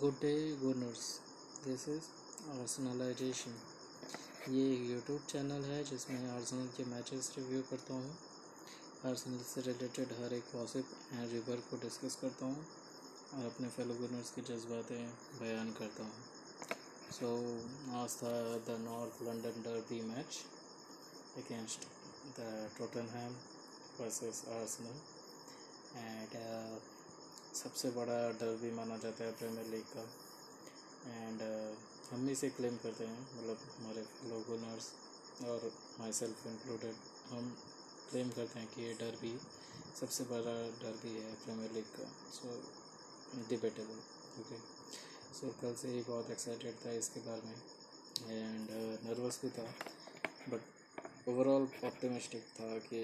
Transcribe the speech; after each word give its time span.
Good 0.00 0.14
day 0.20 0.32
Gunners 0.60 1.06
this 1.64 1.82
is 1.88 2.04
Arsenalisation 2.50 3.56
ये 4.50 4.62
एक 4.74 4.84
YouTube 4.90 5.26
channel 5.30 5.64
है 5.64 5.82
जिसमें 5.84 6.28
आर्सनल 6.30 6.68
के 6.76 6.84
मैचेस 6.90 7.30
रिव्यू 7.38 7.60
करता 7.70 7.94
हूँ। 7.94 8.14
आर्सनल 9.10 9.42
से 9.48 9.60
रिलेटेड 9.66 10.12
हर 10.20 10.34
एक 10.34 10.44
गॉसिप 10.54 10.94
एंड 11.12 11.32
रिवर 11.32 11.60
को 11.70 11.76
डिस्कस 11.82 12.16
करता 12.22 12.46
हूँ 12.46 12.64
और 13.34 13.44
अपने 13.46 13.68
फेलो 13.76 13.94
गुनर्स 13.94 14.30
की 14.34 14.42
जज्बातें 14.52 15.04
बयान 15.40 15.72
करता 15.80 16.04
हूँ। 16.04 16.24
सो 17.18 17.28
so, 17.28 17.94
आज 18.00 18.16
था 18.22 18.32
the 18.68 18.78
North 18.86 19.22
London 19.28 19.62
derby 19.68 20.00
match 20.06 20.40
against 21.44 21.86
the 22.40 22.48
Tottenham 22.78 23.36
versus 24.00 24.42
Arsenal 24.56 24.96
and 25.98 26.40
सबसे 27.54 27.90
बड़ा 27.96 28.18
डर 28.40 28.56
भी 28.60 28.70
माना 28.76 28.96
जाता 28.98 29.24
है 29.24 29.32
प्रीमियर 29.38 29.66
लीग 29.70 29.84
का। 29.88 30.02
एंड 31.06 31.40
uh, 31.42 32.12
हम 32.12 32.26
ही 32.28 32.34
से 32.34 32.48
क्लेम 32.50 32.76
करते 32.82 33.04
हैं 33.04 33.20
मतलब 33.20 33.58
हमारे 33.76 34.02
लोगो 34.28 34.56
नर्स 34.58 34.90
और 35.46 35.70
माई 35.98 36.12
सेल्फ 36.12 36.46
इंक्लूडेड 36.46 36.94
हम 37.30 37.50
क्लेम 38.10 38.30
करते 38.30 38.58
हैं 38.58 38.68
कि 38.74 38.82
ये 38.82 38.92
डर 39.00 39.18
भी 39.20 39.36
सबसे 40.00 40.24
बड़ा 40.32 40.56
डर 40.82 40.98
भी 41.02 41.14
है 41.18 41.34
प्रीमियर 41.44 41.72
लीग 41.72 41.92
का। 41.98 42.08
सो 42.32 42.56
डिबेटेबल 43.48 43.98
ओके 44.40 44.58
सो 45.38 45.54
कल 45.62 45.74
से 45.82 45.88
ही 45.88 46.02
बहुत 46.02 46.30
एक्साइटेड 46.30 46.84
था 46.84 46.92
इसके 47.04 47.20
बारे 47.28 47.42
में। 47.46 47.56
एंड 48.30 48.68
नर्वस 49.06 49.36
uh, 49.36 49.42
भी 49.42 49.50
था 49.58 49.66
बट 50.48 51.28
ओवरऑल 51.28 51.68
ऑप्टिमिस्टिक 51.84 52.44
था 52.60 52.76
कि 52.90 53.00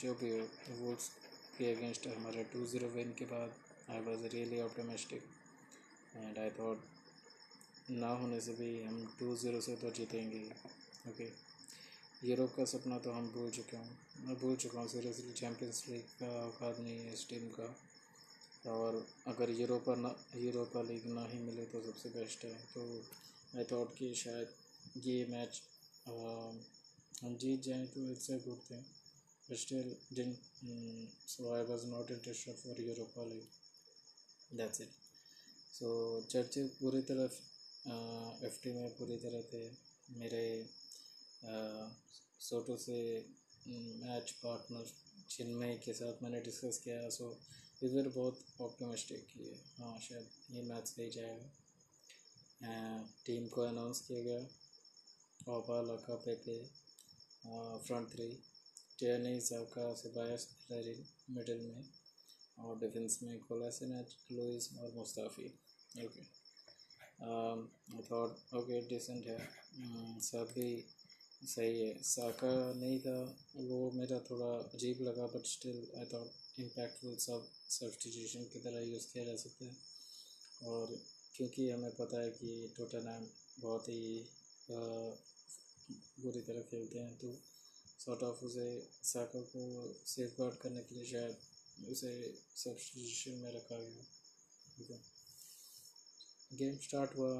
जो 0.00 0.14
भी 0.14 0.38
हो 0.38 0.46
वोल्स 0.80 1.10
के 1.58 1.74
अगेंस्ट 1.74 2.06
हमारे 2.08 2.44
टू 2.52 2.66
ज़ीरो 2.66 2.88
विन 2.96 3.12
के 3.18 3.24
बाद 3.34 3.54
I 3.90 4.00
was 4.00 4.26
really 4.32 4.60
optimistic 4.60 5.22
and 6.16 6.38
I 6.38 6.50
thought 6.58 7.90
ना 7.90 8.08
होने 8.18 8.40
से 8.40 8.52
भी 8.54 8.70
हम 8.82 9.04
टू 9.18 9.34
ज़ीरो 9.36 9.60
से 9.60 9.76
तो 9.76 9.90
जीतेंगे 9.98 10.42
ओके 11.10 11.28
यूरोप 12.28 12.54
का 12.56 12.64
सपना 12.72 12.98
तो 13.04 13.12
हम 13.12 13.28
भूल 13.32 13.50
चुके 13.50 13.76
हैं 13.76 14.26
मैं 14.26 14.36
भूल 14.40 14.56
चुका 14.64 14.80
हूँ 14.80 14.88
सीरियसली 14.88 15.32
चैम्पियंस 15.40 15.84
लीग 15.88 16.02
का 16.20 16.28
औकात 16.46 16.78
नहीं 16.80 16.98
है 16.98 17.12
इस 17.12 17.28
टीम 17.28 17.48
का। 17.58 17.74
और 18.72 19.06
अगर 19.26 19.50
यूरोपा 19.50 19.94
ना 19.96 20.14
यूरोपा 20.36 20.82
लीग 20.82 21.06
ना 21.14 21.24
ही 21.32 21.38
मिले 21.38 21.64
तो 21.72 21.80
सबसे 21.82 22.08
बेस्ट 22.08 22.44
है। 22.44 22.54
तो 22.74 22.84
आई 23.56 23.64
थॉट 23.72 23.96
कि 23.98 24.14
शायद 24.14 25.04
ये 25.06 25.24
मैच 25.30 25.62
हम 27.22 27.36
जीत 27.40 27.62
जाएँ 27.62 27.86
तो 27.94 28.10
it's 28.12 28.30
a 28.30 28.38
good 28.46 28.70
thing 28.70 28.84
but 29.48 29.58
still 29.58 29.88
didn't 30.16 30.38
mm, 30.64 31.06
so 31.26 31.48
i 31.54 31.62
was 31.70 31.84
not 31.86 32.10
interested 32.10 32.78
league 32.78 33.61
that's 34.52 34.80
it 34.80 34.90
so 35.72 35.88
चर्चे 36.30 36.64
पूरी 36.80 37.00
तरह 37.10 37.24
एफ़ 38.46 38.56
टी 38.62 38.72
में 38.72 38.90
पूरी 38.96 39.16
तरह 39.24 39.42
थे 39.52 39.62
मेरे 40.18 40.44
सोटो 42.40 42.76
से 42.76 42.98
मैच 43.66 44.30
पार्टनर 44.42 44.84
चिन्मय 45.30 45.74
के 45.84 45.92
साथ 45.94 46.22
मैंने 46.22 46.40
डिस्कस 46.40 46.78
किया। 46.84 47.08
सो 47.10 47.26
इधर 47.84 48.08
बहुत 48.08 48.44
ऑप्टोमिस्टिक 48.60 49.26
किए 49.26 49.54
हाँ 49.78 49.98
शायद 50.00 50.26
ये 50.56 50.62
मैच 50.62 50.86
सही 50.88 51.10
जाएगा 51.10 51.48
टीम 53.26 53.46
को 53.54 53.60
अनाउंस 53.62 54.00
किया 54.08 54.20
गया। 54.22 54.40
ओपा 55.50 55.80
लका 55.82 56.14
पेपे 56.24 56.58
फ्रंट 57.86 58.12
थ्री 58.12 58.28
टेनी 58.98 59.40
सबका 59.40 59.92
सिबायस 59.94 60.48
मिडिल 61.30 61.60
में। 61.60 61.82
और 62.64 62.78
डिफेंस 62.78 63.18
में 63.22 63.38
कोलासिनेट 63.40 64.14
लुइस 64.32 64.68
और 64.78 64.92
Mustafi. 64.94 65.46
Okay 66.04 66.22
thought 68.10 68.54
okay 68.54 68.80
decent 68.88 69.26
है। 69.26 69.38
Um, 69.38 70.20
सब 70.22 70.52
भी 70.54 70.84
सही 71.46 71.80
है। 71.80 72.02
साका 72.02 72.52
नहीं 72.74 72.98
था 73.00 73.16
वो 73.56 73.90
मेरा 73.90 74.18
थोड़ा 74.30 74.50
अजीब 74.74 75.02
लगा 75.02 75.26
but 75.26 75.46
still 75.46 75.86
I 75.98 76.04
thought 76.04 76.60
impactful 76.60 77.16
सब 77.16 77.48
सब्सटीट्यूशन 77.70 78.44
की 78.52 78.58
तरह 78.58 78.80
यूज़ 78.80 79.06
किया 79.12 79.24
जा 79.24 79.36
सकता 79.36 79.64
है। 79.64 79.76
और 80.62 80.96
क्योंकि 81.36 81.70
हमें 81.70 81.94
पता 81.96 82.20
है 82.20 82.30
कि 82.30 82.74
टोटा 82.76 82.98
टोटनहम 82.98 83.28
बहुत 83.60 83.88
ही 83.88 84.24
uh, 84.70 85.12
बुरी 86.20 86.40
तरह 86.40 86.62
खेलते 86.62 86.98
हैं 86.98 87.16
तो 87.18 87.32
सॉर्ट 87.98 88.22
ऑफ़ 88.22 88.44
उसे 88.44 88.66
साका 89.04 89.40
को 89.54 89.62
सेफ़ 90.06 90.30
गार्ड 90.38 90.54
करने 90.54 90.82
के 90.82 90.94
लिए 90.94 91.04
शायद 91.04 91.36
उसे 91.88 92.12
सब्सटीट्यूशन 92.56 93.30
में 93.30 93.52
रखा 93.52 93.76
गया। 93.76 94.04
ठीक 94.76 94.90
है। 94.90 95.00
गेम 96.58 96.78
स्टार्ट 96.78 97.16
हुआ। 97.16 97.32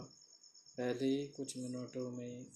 पहले 0.76 1.06
ही 1.06 1.28
कुछ 1.28 1.56
मिनटों 1.56 2.10
में 2.10 2.46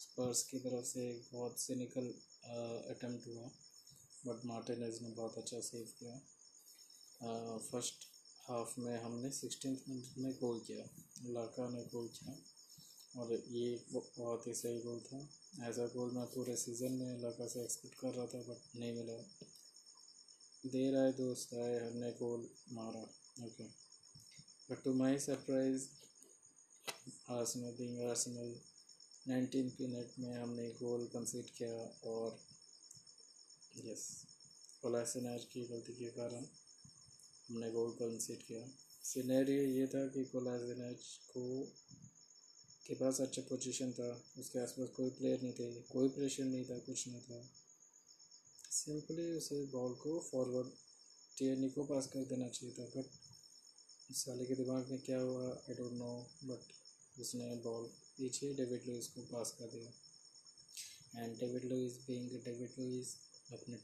स्पर्स 0.00 0.42
की 0.42 0.58
तरफ़ 0.58 0.84
से 0.84 1.22
बहुत 1.32 1.60
सिनिकल 1.60 2.08
अटैम्प्ट 2.94 3.26
हुआ। 3.26 3.50
बट 4.26 4.44
मार्टिनेज 4.44 5.02
ने 5.02 5.08
बहुत 5.08 5.38
अच्छा 5.38 5.60
सेव 5.60 5.88
किया। 5.98 6.16
फ़र्स्ट 7.58 8.06
हाफ़ 8.48 8.80
में 8.80 8.96
हमने 9.02 9.30
सिक्सटीन 9.30 9.78
मिनट 9.88 10.18
में 10.18 10.32
गोल 10.32 10.60
किया। 10.60 10.84
लाका 11.30 11.68
ने 11.70 11.82
गोल 11.84 12.08
किया। 12.08 12.36
और 13.16 13.32
ये 13.32 13.84
बहुत 13.92 14.46
ही 14.46 14.54
सही 14.54 14.80
गोल 14.80 15.00
था। 15.00 15.18
ऐसा 15.68 15.86
गोल 15.86 16.10
मैं 16.10 16.26
पूरे 16.26 16.56
सीज़न 16.56 16.92
में 16.92 17.22
लाका 17.22 17.46
से 17.46 17.62
एक्सपेक्ट 17.64 17.98
कर 17.98 18.14
रहा 18.14 18.26
था 18.26 18.42
बट 18.42 18.76
नहीं 18.76 18.92
मिला। 18.92 19.16
देर 20.64 20.96
आए 20.96 21.12
दोस्त 21.12 21.54
आए 21.54 21.78
हमने 21.78 22.10
गोल 22.18 22.42
मारा। 22.72 23.00
Okay 23.44 23.64
but 24.68 24.82
to 24.82 24.92
my 24.94 25.18
surprise 25.18 25.86
Arsenal 27.30 27.72
being 27.78 28.00
Arsenal 28.08 28.54
nineteen 29.28 29.72
minute 29.80 30.18
में 30.18 30.34
हमने 30.34 30.68
गोल 30.72 31.06
कंसीड 31.14 31.50
किया 31.56 31.72
और 32.10 32.38
यस 33.86 34.04
कोलासिनाज 34.82 35.44
की 35.52 35.64
गलती 35.66 35.92
के 35.94 36.10
कारण 36.10 36.44
हमने 37.48 37.70
गोल 37.70 37.90
कंसीड 37.98 38.42
किया। 38.46 38.62
सीनेरियो 39.04 39.62
ये 39.62 39.86
था 39.86 40.06
कि 40.08 40.24
कोलासिनाज 40.26 41.08
को 41.30 41.44
के 42.86 42.94
पास 42.94 43.20
अच्छा 43.20 43.42
पोजीशन 43.48 43.92
था, 43.92 44.10
उसके 44.38 44.58
आसपास 44.58 44.88
कोई 44.96 45.10
प्लेयर 45.10 45.42
नहीं 45.42 45.52
थे, 45.52 45.72
कोई 45.82 46.08
प्रेशर 46.10 46.44
नहीं 46.44 46.64
था, 46.64 46.78
कुछ 46.78 47.06
नहीं 47.08 47.20
था। 47.20 47.42
सिंपली 48.72 49.24
उसे 49.36 49.56
बॉल 49.72 49.94
को 50.02 50.18
फॉरवर्ड 50.30 50.68
टियरनी 51.38 51.68
को 51.70 51.84
पास 51.84 52.06
कर 52.12 52.24
देना 52.28 52.48
चाहिए 52.48 52.74
था 52.76 52.84
बट 52.94 54.14
साले 54.16 54.44
के 54.46 54.54
दिमाग 54.54 54.90
में 54.90 55.00
क्या 55.00 55.18
हुआ 55.20 55.48
आई 55.48 55.74
डोंट 55.74 55.92
नो 55.92 56.12
बट 56.44 57.20
उसने 57.20 57.54
बॉल 57.64 57.84
पीछे 58.18 58.52
डेविड 58.54 58.86
लुइस 58.86 59.08
को 59.08 59.22
पास 59.32 59.50
कर 59.58 59.66
दिया। 59.74 61.22
And 61.22 61.38
David 61.40 61.64
Luiz 61.64 61.96
being 62.06 62.30
David 62.44 62.78
Luiz 62.78 63.14
अपने 63.52 63.76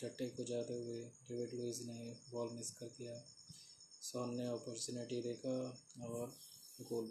टट्टे 0.00 0.28
को 0.36 0.44
जाते 0.44 0.74
हुए 0.74 1.00
डेविड 1.28 1.54
लुइस 1.54 1.80
ने 1.82 1.98
बॉल 2.32 2.52
मिस 2.52 2.70
कर 2.80 2.86
दिया। 2.98 3.16
सॉन 4.02 4.34
ने 4.36 4.48
अपॉर्चुनिटी 4.48 5.22
देखा 5.22 5.56
और 6.08 6.36
गोल 6.90 7.10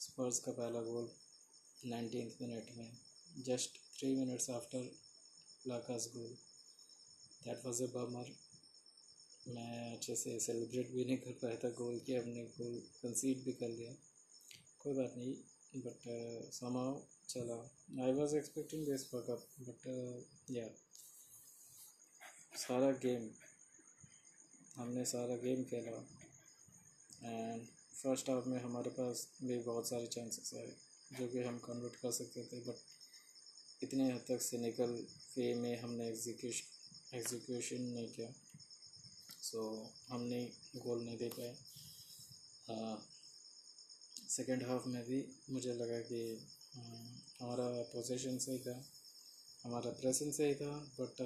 स्पर्स 0.00 0.38
का 0.38 0.52
पहला 0.52 0.82
गोल 0.82 1.10
नाइनटीन 1.86 2.32
मिनट 2.42 2.76
में 2.76 2.90
just 3.46 3.80
three 3.98 4.14
minutes 4.14 4.50
after 4.50 4.90
Laca's 5.68 6.10
goal 6.14 6.30
that 7.44 7.64
was 7.66 7.82
a 7.82 7.86
bummer 7.94 8.30
मैं 9.48 9.94
अच्छे 9.94 10.14
से 10.16 10.38
सेलिब्रेट 10.40 10.90
भी 10.92 11.04
नहीं 11.04 11.16
कर 11.18 11.32
पाया 11.42 11.56
था 11.64 11.70
गोल 11.78 11.98
के 12.06 12.16
हमने 12.16 12.44
गोल 12.58 12.78
कंसीड 13.02 13.44
भी 13.44 13.52
कर 13.52 13.68
लिया। 13.68 13.92
कोई 14.80 14.94
बात 14.94 15.14
नहीं 15.16 15.82
बट 15.84 16.06
समाओ 16.52 16.94
चला। 17.28 17.56
I 18.04 18.12
was 18.12 18.36
expecting 18.36 18.86
this 18.86 19.04
up 19.14 19.46
but 19.60 19.86
या 20.50 20.68
सारा 22.58 22.90
गेम 23.04 23.28
हमने 24.76 25.04
सारा 25.04 25.36
गेम 25.38 25.64
खेला। 25.64 25.96
एंड 27.22 27.66
फ़र्स्ट 27.94 28.30
हाफ़ 28.30 28.48
में 28.48 28.58
हमारे 28.60 28.90
पास 28.90 29.26
भी 29.42 29.58
बहुत 29.60 29.88
सारे 29.88 30.06
चांसेस 30.06 30.54
आए, 30.54 30.72
जो 31.18 31.28
कि 31.28 31.42
हम 31.42 31.58
कन्वर्ट 31.58 31.96
कर 31.96 32.10
सकते 32.12 32.44
थे 32.44 32.60
बट 32.60 32.91
इतने 33.82 34.12
हद 34.12 34.24
तक 34.28 34.42
से 34.42 34.58
निकल 34.58 34.90
वे 35.36 35.54
में 35.54 35.80
हमने 35.80 36.08
एग्जीक्यूशन 36.08 37.16
एग्जीक्यूशन 37.18 37.82
नहीं 37.82 38.08
किया। 38.12 38.32
सो 39.42 39.60
so, 39.60 40.12
हमने 40.12 40.40
गोल 40.76 41.02
नहीं 41.04 41.16
दे 41.18 41.28
पाए। 41.28 41.54
सेकेंड 44.28 44.62
हाफ़ 44.66 44.88
में 44.88 45.02
भी 45.04 45.18
मुझे 45.50 45.72
लगा 45.74 46.00
कि 46.00 46.20
हमारा 47.40 47.66
पोजीशन 47.92 48.38
सही 48.38 48.58
था 48.58 48.76
हमारा 49.64 49.90
प्रेसिंग 50.00 50.32
सही 50.32 50.54
था 50.54 50.70
बट 51.00 51.20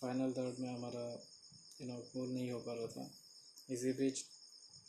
फाइनल 0.00 0.32
थर्ड 0.32 0.58
में 0.58 0.68
हमारा 0.68 1.06
यू 1.80 1.86
नो 1.88 1.98
गोल 2.14 2.28
नहीं 2.28 2.50
हो 2.50 2.58
पा 2.60 2.74
रहा 2.74 2.86
था। 2.86 3.10
इसी 3.70 3.92
बीच 3.92 4.24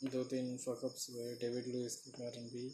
दो 0.04 0.24
तीन 0.24 0.56
फकअप्स 0.58 1.10
हुए। 1.10 1.34
डेविड 1.36 1.66
लुइस 1.66 1.96
के 1.96 2.10
कारण 2.10 2.48
भी 2.48 2.66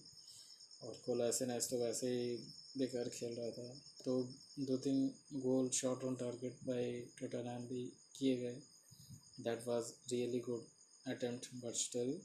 और 0.82 1.02
कोलासन 1.06 1.58
तो 1.70 1.78
वैसे 1.78 2.08
ही 2.08 2.37
बेकार 2.78 3.08
खेल 3.08 3.34
रहा 3.34 3.50
था। 3.50 3.69
तो 4.05 4.23
दो 4.61 4.76
तीन 4.78 5.06
goal 5.43 5.69
shot 5.73 6.05
on 6.05 6.17
target 6.17 6.58
by 6.64 6.90
Tottenham 7.20 7.67
भी 7.67 7.84
किए 8.17 8.37
गए। 8.37 8.61
That 9.40 9.67
was 9.67 9.93
really 10.12 10.40
good 10.40 10.67
attempt 11.06 11.55
but 11.55 11.75
still 11.76 12.20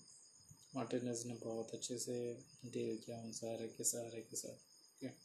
Martinez 0.76 1.26
ने 1.28 1.34
बहुत 1.44 1.74
अच्छे 1.74 1.98
से 2.00 2.18
डील 2.66 2.98
किया 2.98 3.18
उन 3.20 3.32
सारे 3.34 3.68
के 3.68 3.84
सारे 3.84 4.22
के 4.22 4.36
साथ। 4.38 4.56
ठीक 4.92 5.04
है? 5.04 5.16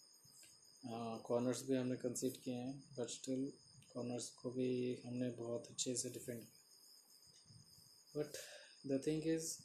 कॉर्नर्स 1.27 1.63
भी 1.67 1.77
हमने 1.77 1.97
कंसीड 1.97 2.37
किए 2.43 2.55
हैं 2.55 2.73
बट 2.99 3.09
स्टिल 3.11 3.53
कॉर्नर्स 3.93 4.29
को 4.41 4.51
भी 4.51 4.71
हमने 5.05 5.31
बहुत 5.39 5.67
अच्छे 5.71 5.95
से 5.97 6.11
डिफेंड 6.11 6.41
किया। 6.41 6.65
बट 8.15 8.37
द 8.87 9.01
थिंग 9.07 9.27
इज़ 9.29 9.57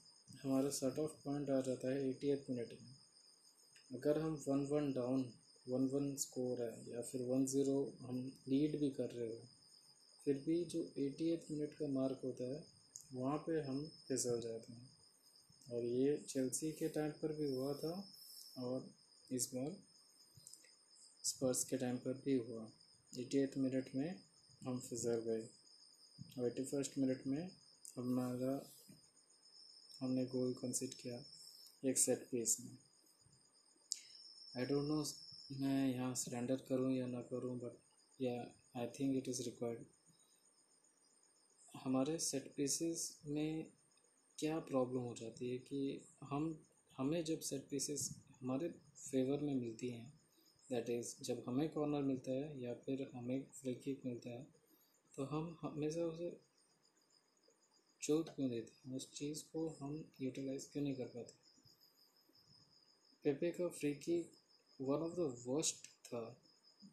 हमारा 0.43 0.69
सट 0.71 0.99
ऑफ़ 0.99 1.11
पॉइंट 1.23 1.49
आ 1.49 1.59
जाता 1.61 1.89
है 1.89 2.09
एटी 2.09 2.33
मिनट 2.49 2.77
में। 2.81 2.95
अगर 3.91 4.19
हम 4.19 4.33
one 4.47 4.65
one 4.67 4.91
down 4.93 5.23
one 5.71 5.87
one 5.87 6.15
score 6.17 6.61
है, 6.61 6.73
या 6.91 7.01
फिर 7.01 7.21
वन 7.23 7.45
ज़ीरो 7.45 7.77
हम 8.01 8.17
लीड 8.47 8.79
भी 8.79 8.89
कर 8.91 9.09
रहे 9.11 9.27
हो, 9.27 9.41
फिर 10.25 10.43
भी 10.45 10.63
जो 10.65 10.81
एटी 10.99 11.29
एट 11.33 11.45
मिनट 11.51 11.73
का 11.73 11.87
मार्क 11.89 12.21
होता 12.23 12.43
है, 12.45 12.63
वहाँ 13.13 13.37
पे 13.47 13.59
हम 13.61 13.85
फिसल 14.07 14.41
जाते 14.41 14.73
हैं। 14.73 14.89
और 15.67 15.85
ये 15.85 16.17
चेल्सी 16.29 16.71
के 16.71 16.87
टाइम 16.89 17.11
पर 17.21 17.33
भी 17.33 17.47
हुआ 17.47 17.73
था, 17.75 17.93
और 18.59 18.89
इस 19.31 19.49
बार 19.53 19.75
स्पर्स 21.23 21.63
के 21.63 21.77
टाइम 21.77 21.97
पर 21.97 22.21
भी 22.25 22.33
हुआ। 22.39 22.67
एटी 23.13 23.37
एट 23.37 23.57
मिनट 23.57 23.89
में 23.95 24.15
हम 24.61 24.79
फिसल 24.79 25.21
गए। 25.25 25.41
और 26.37 26.45
एटी 26.47 26.63
फ़र्स्ट 26.63 26.97
मिनट 26.97 27.25
में 27.27 27.49
हमारा 27.95 28.53
हमने 29.99 30.25
गोल 30.27 30.53
कंसिड 30.53 30.93
किया 30.93 31.23
एक 31.83 31.97
सेट 31.97 32.27
पीस 32.31 32.57
में। 32.61 32.77
आई 34.57 34.65
डोंट 34.65 34.87
नो 34.87 35.03
मैं 35.59 35.93
यहाँ 35.93 36.13
सरेंडर 36.15 36.55
करूँ 36.55 36.91
या 36.91 37.05
ना 37.07 37.21
करूँ 37.21 37.57
बट 37.59 37.77
या 38.21 38.33
I 38.77 38.87
think 38.87 39.15
it 39.17 39.27
is 39.29 39.41
required 39.43 39.85
हमारे 41.83 42.17
सेट 42.17 42.53
पीसेस 42.57 43.21
में 43.25 43.65
क्या 44.39 44.59
प्रॉब्लम 44.59 44.99
हो 44.99 45.15
जाती 45.15 45.49
है 45.51 45.57
कि 45.57 46.01
हम, 46.23 46.59
हमें 46.97 47.23
जब 47.23 47.39
सेट 47.39 47.67
पीसेस 47.69 48.09
हमारे 48.41 48.69
फेवर 48.95 49.39
में 49.39 49.53
मिलती 49.55 49.89
हैं 49.89 50.13
दैट 50.69 50.89
इज़ 50.89 51.15
जब 51.23 51.43
हमें 51.47 51.69
कॉर्नर 51.69 52.01
मिलता 52.01 52.31
है 52.31 52.61
या 52.61 52.73
फिर 52.73 53.11
हमें 53.15 53.43
फ्री 53.53 53.75
किक 53.75 54.05
मिलता 54.05 54.29
है 54.29 54.47
तो 55.15 55.23
हम 55.23 55.57
हमेशा 55.61 56.01
उसे 56.01 56.39
चोट 58.01 58.29
क्यों 58.29 58.49
देते 58.49 58.89
हैं? 58.89 58.95
उस 58.95 59.11
चीज़ 59.13 59.43
को 59.43 59.67
हम 59.81 60.05
यूटिलाइज 60.21 60.65
क्यों 60.65 60.83
नहीं 60.83 60.95
कर 60.95 61.05
पाते? 61.05 61.33
पेपे 63.23 63.51
का 63.51 63.67
free 63.67 63.93
kick 63.95 64.40
one 64.81 65.03
of 65.03 65.13
the 65.13 65.43
worst 65.47 65.75
था। 66.05 66.41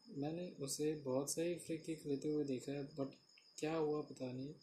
मैंने 0.09 0.49
उसे 0.61 0.95
बहुत 0.95 1.31
सही 1.31 1.55
फ्री 1.55 1.79
किक 1.79 2.07
लेते 2.07 2.29
हुए 2.29 2.45
देखा 2.45 2.73
है 2.73 2.85
बट 2.85 3.15
क्या 3.59 3.75
हुआ 3.77 4.01
पता 4.01 4.33
नहीं। 4.33 4.55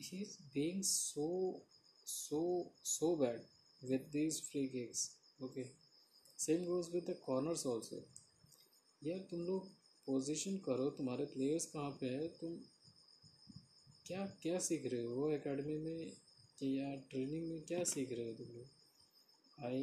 He 0.00 0.18
is 0.22 0.36
being 0.54 0.82
so 0.82 1.28
so 2.06 2.38
so 2.84 3.08
bad 3.16 3.44
with 3.82 4.02
these 4.12 4.38
free 4.40 4.64
kicks, 4.72 5.02
okay? 5.42 5.64
Same 6.38 6.64
goes 6.64 6.90
with 6.92 7.06
the 7.06 7.14
corners 7.28 7.64
also 7.66 8.00
यार, 9.06 9.18
तुम 9.18 9.40
लोग 9.40 9.68
पोजीशन 10.06 10.56
करो, 10.56 10.90
तुम्हारे 10.90 11.24
प्लेयर्स 11.24 11.66
कहाँ 11.66 11.90
पे 11.90 12.06
है? 12.06 12.28
तुम 12.28 12.56
क्या 14.06 14.26
क्या 14.42 14.58
सीख 14.58 14.86
रहे 14.86 15.02
हो 15.02 15.28
एकेडमी 15.30 15.78
में? 15.78 16.12
या 16.62 16.94
ट्रेनिंग 17.10 17.48
में 17.48 17.62
क्या 17.62 17.84
सीख 17.84 18.12
रहे 18.12 18.26
हो 18.26 18.34
तुम 18.34 18.46
लोग? 18.46 18.66
I 19.64 19.82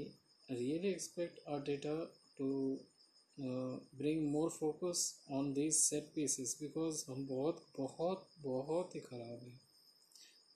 really 0.52 0.88
expect 0.88 1.40
Arteta 1.62 2.21
to 2.38 2.48
bring 3.98 4.28
more 4.32 4.50
focus 4.50 5.04
on 5.32 5.52
this 5.54 5.84
set 5.90 6.12
pieces 6.16 6.58
because 6.62 7.04
हम 7.10 7.26
बहुत 7.28 7.66
बहुत 7.78 8.28
बहुत 8.40 8.96
ही 8.96 9.00
ख़राब 9.00 9.44
हैं। 9.44 9.60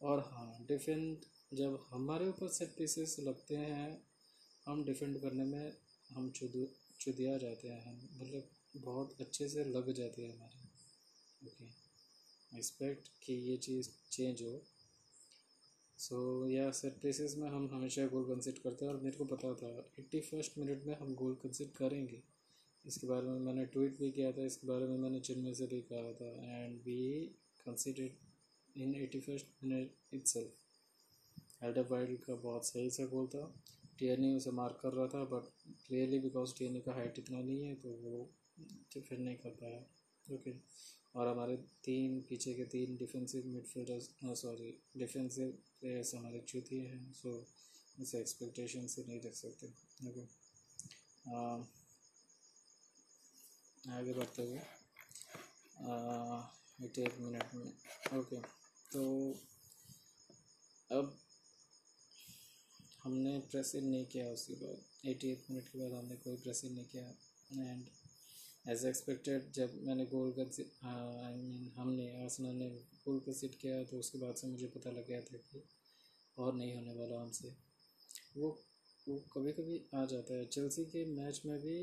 और 0.01 0.19
हाँ 0.31 0.65
डिफेंड 0.67 1.25
जब 1.53 1.79
हमारे 1.89 2.27
ऊपर 2.29 2.47
सेट 2.49 2.75
पीसेस 2.77 3.15
लगते 3.19 3.55
हैं, 3.55 3.89
हम 4.65 4.83
डिफेंड 4.85 5.19
करने 5.21 5.43
में 5.43 5.73
हम 6.09 6.29
चुद, 6.31 6.67
चुदिया 6.99 7.37
जाते 7.37 7.67
हैं। 7.67 7.95
मतलब 8.13 8.49
बहुत 8.77 9.21
अच्छे 9.21 9.47
से 9.49 9.63
लग 9.65 9.91
जाते 9.93 10.21
हैं 10.21 10.33
हमारे। 10.33 10.63
ओके 11.41 11.65
एक्सपेक्ट 12.57 13.07
कि 13.23 13.33
ये 13.49 13.57
चीज़ 13.57 13.89
चेंज 14.11 14.41
हो। 14.41 14.61
सो 15.99 16.17
या 16.49 16.69
सेट 16.73 16.93
पीसेस 17.01 17.35
में 17.37 17.47
हम 17.49 17.69
हमेशा 17.73 18.05
गोल 18.07 18.23
कंसिड 18.25 18.57
करते 18.59 18.85
हैं 18.85 18.93
और 18.93 18.99
मेरे 19.01 19.17
को 19.17 19.25
पता 19.25 19.53
था। 19.55 19.69
एट्टी 19.99 20.19
फ़र्स्ट 20.21 20.57
मिनट 20.57 20.85
में 20.85 20.95
हम 20.97 21.13
गोल 21.15 21.33
कंसिड 21.43 21.71
करेंगे। 21.73 22.21
इसके 22.85 23.07
बारे 23.07 23.27
में 23.27 23.39
मैंने 23.41 23.65
ट्वीट 23.65 23.97
भी 23.99 24.11
किया 24.11 24.31
था, 24.31 24.45
इसके 24.45 24.67
बारे 24.67 24.87
में 24.87 24.97
मैंने 24.97 25.19
चिन्मय 25.19 25.53
से 25.53 25.67
भी 25.67 25.81
कहा 25.91 26.11
था। 26.13 26.29
And 26.55 26.79
we 26.81 26.99
consider 27.65 28.09
in 28.75 28.95
eighty 28.95 29.19
first 29.19 29.63
minute 29.63 30.13
itself 30.27 31.63
Elder 31.63 31.87
वाइल्ड 31.91 32.19
का 32.23 32.35
बहुत 32.35 32.65
सही 32.65 32.89
से 32.89 33.05
गोल 33.07 33.27
था। 33.27 33.45
टीएनई 33.99 34.35
उसे 34.35 34.51
मार्क 34.51 34.79
कर 34.81 34.93
रहा 34.93 35.07
था 35.07 35.23
बट 35.25 35.49
क्लियरली 35.87 36.19
बिकॉज़ 36.19 36.53
टीएनई 36.57 36.79
का 36.79 36.93
हाइट 36.93 37.19
इतना 37.19 37.41
नहीं 37.41 37.63
है 37.63 37.75
तो 37.75 37.89
वो 38.03 38.29
फिर 38.93 39.17
नहीं 39.19 39.35
कर 39.35 39.49
पाया। 39.61 39.79
ओके 40.27 40.51
और 41.15 41.27
हमारे 41.27 41.55
तीन, 41.83 42.19
पीछे 42.29 42.53
के 42.53 42.63
तीन 42.65 42.95
defensive 42.97 43.45
midfielders 43.47 44.09
sorry 44.41 44.71
defensive 44.97 45.49
players 45.81 46.13
हमारे 46.15 46.39
चूतिए 46.47 46.87
हैं 46.87 47.11
सो 47.13 47.35
इसे 48.01 48.19
एक्सपेक्टेशन 48.19 48.87
से 48.87 49.03
नहीं 49.07 49.21
रख 49.21 49.33
सकते 49.35 49.67
ओके 50.07 50.25
आगे 53.91 54.13
बढ़ते 54.13 54.43
हुए 54.43 54.59
एक 56.99 57.19
मिनट 57.19 57.53
में 57.55 58.19
ओके 58.19 58.39
तो 58.91 59.03
अब 60.91 61.17
हमने 63.03 63.37
प्रेस 63.51 63.73
इन 63.75 63.85
नहीं 63.85 64.05
किया 64.05 64.27
उसके 64.29 64.53
बाद 64.55 65.07
एटी 65.09 65.31
एट 65.31 65.49
मिनट 65.51 65.67
के 65.67 65.79
बाद 65.79 65.93
हमने 65.93 66.15
कोई 66.17 66.35
प्रेस 66.37 66.63
इन 66.65 66.73
नहीं 66.73 66.85
किया 66.85 67.07
एंड 67.63 67.85
एज 68.65 68.85
एक्सपेक्टेड 68.85 69.51
जब 69.53 69.73
मैंने 69.87 70.05
गोल 70.05 70.31
का 70.37 70.43
आई 71.25 71.35
मीन 71.35 71.71
हमने 71.77 72.05
आसनल 72.25 72.55
ने 72.55 72.69
गोल 73.05 73.19
का 73.25 73.33
सिट 73.33 73.55
किया 73.55 73.83
तो 73.83 73.97
उसके 73.99 74.17
बाद 74.17 74.35
से 74.35 74.47
मुझे 74.47 74.67
पता 74.67 74.91
लग 74.91 75.07
गया 75.07 75.19
था 75.21 75.37
कि 75.39 75.61
और 76.37 76.53
नहीं 76.53 76.73
होने 76.75 76.93
वाला 76.93 77.21
हमसे। 77.21 77.53
वो 78.37 78.49
वो 79.07 79.17
कभी 79.33 79.51
कभी 79.51 79.81
आ 79.95 80.05
जाता 80.05 80.33
है। 80.33 80.45
चेल्सी 80.47 80.85
के 80.85 81.05
मैच 81.05 81.41
में 81.45 81.57
भी 81.59 81.77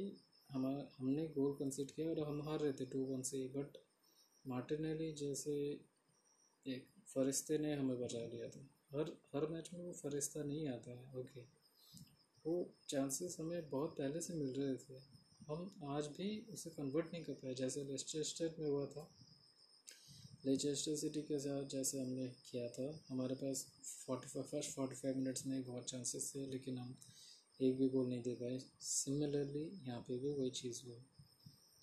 हमारा 0.50 0.88
हमने 0.98 1.26
गोल 1.36 1.52
कंसिड 1.58 1.90
किया 1.90 2.08
और 2.10 2.20
हम 2.20 2.42
हार 2.48 2.58
रहे 2.60 2.72
थे 2.72 2.86
टू 2.86 3.04
वन 3.04 3.22
से 3.22 3.46
बट 3.56 3.78
मार्टिनेली 4.44 5.12
जैसे 5.14 5.54
एक 6.66 6.86
फरिश्ते 7.06 7.58
ने 7.58 7.74
हमें 7.74 7.98
बचा 8.00 8.26
लिया 8.26 8.48
था। 8.48 8.66
हर 8.92 9.16
हर 9.34 9.46
मैच 9.46 9.70
में 9.74 9.80
वो 9.80 9.92
फरिश्ता 9.92 10.42
नहीं 10.42 10.68
आता 10.68 10.90
है। 10.90 11.20
ओके 11.20 11.40
वो 12.44 12.54
चांसेस 12.88 13.36
हमें 13.40 13.70
बहुत 13.70 13.96
पहले 13.98 14.20
से 14.20 14.34
मिल 14.34 14.52
रहे 14.52 14.76
थे। 14.76 15.00
हम 15.48 15.70
आज 15.90 16.06
भी 16.06 16.46
उसे 16.52 16.70
कन्वर्ट 16.70 17.12
नहीं 17.12 17.24
कर 17.24 17.32
पाए, 17.32 17.54
जैसे 17.54 17.84
लेस्टेस्टर 17.84 18.54
में 18.58 18.66
हुआ 18.68 18.86
था। 18.86 19.08
लेचेस्टर 20.46 20.96
सिटी 20.96 21.22
के 21.22 21.38
साथ 21.38 21.64
जैसे 21.64 22.00
हमने 22.00 22.26
किया 22.50 22.68
था, 22.68 23.04
हमारे 23.08 23.34
पास 23.34 23.64
forty 24.06 24.28
five 24.28 24.44
first 24.44 24.70
forty 24.70 24.94
five 24.94 25.16
minutes 25.16 25.46
में 25.46 25.64
बहुत 25.64 25.90
चांसेस 25.90 26.32
थे, 26.34 26.46
लेकिन 26.46 26.78
हम 26.78 26.96
एक 27.60 27.78
भी 27.78 27.88
गोल 27.88 28.08
नहीं 28.08 28.22
दे 28.22 28.34
पाए। 28.34 28.58
सिमिलरली 28.80 29.64
यहाँ 29.86 30.00
पे 30.00 30.18
भी 30.18 30.30
वही 30.30 30.50
चीज़ 30.50 30.82
हुआ। 30.86 30.96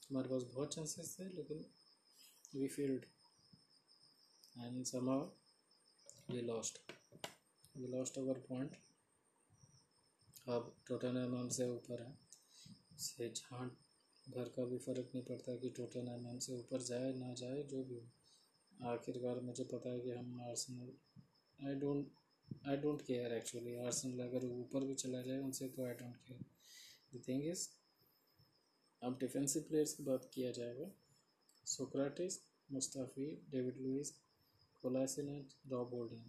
हमारे 0.10 0.30
पास 0.30 0.44
बहुत 0.54 0.76
चांसेस 0.76 1.16
थे, 1.20 1.30
लेकिन 1.36 1.66
we 2.56 2.68
field 2.68 3.06
and 4.58 4.84
somehow 4.86 5.30
we 6.32 6.42
lost 6.42 6.80
we 7.76 7.88
lost 7.88 8.18
our 8.18 8.40
point 8.50 8.76
अब 10.48 10.76
टोटल 10.88 11.08
टोटनहम 11.08 11.36
हमसे 11.36 11.68
ऊपर 11.70 12.02
है। 12.02 12.29
से 13.00 13.30
झांट 13.30 13.72
भर 14.28 14.50
का 14.56 14.66
भी 14.66 14.78
फ़र्क 14.78 15.12
नहीं 15.16 15.24
पड़ता 15.24 15.56
कि 15.56 15.70
टोटनहम 15.70 16.40
से 16.40 16.54
ऊपर 16.54 16.82
जाए, 16.82 17.14
ना 17.14 17.34
जाए, 17.34 17.64
जो 17.64 17.84
भी 17.84 17.96
हो। 17.96 18.90
आखिरकार 18.92 19.40
मुझे 19.40 19.64
पता 19.64 19.90
है 19.90 20.00
कि 20.00 20.12
हम 20.12 20.42
Arsenal 20.42 20.92
I 21.60 21.76
don't 21.76 22.68
I 22.68 22.78
don't 22.78 23.02
care 23.02 23.34
actually 23.34 23.76
Arsenal 23.78 24.24
अगर 24.24 24.46
ऊपर 24.46 24.84
भी 24.86 24.96
चला 24.96 25.22
जाए, 25.22 25.38
उनसे 25.40 25.68
तो 25.70 25.86
I 25.86 25.94
don't 25.94 26.16
care 26.28 26.40
the 27.14 27.24
thing 27.28 27.46
is 27.48 27.68
अब 29.02 29.18
डिफेंसिव 29.20 29.64
प्लेयर्स 29.64 29.94
की 29.94 30.04
बात 30.04 30.30
किया 30.34 30.52
जाएगा। 30.52 30.90
Sokratis 31.66 32.40
Mustafi 32.72 33.26
David 33.52 33.78
Luiz 33.78 34.14
Kolasinac 34.84 35.30
and 35.30 35.72
Rob 35.72 35.94
Holding 35.94 36.26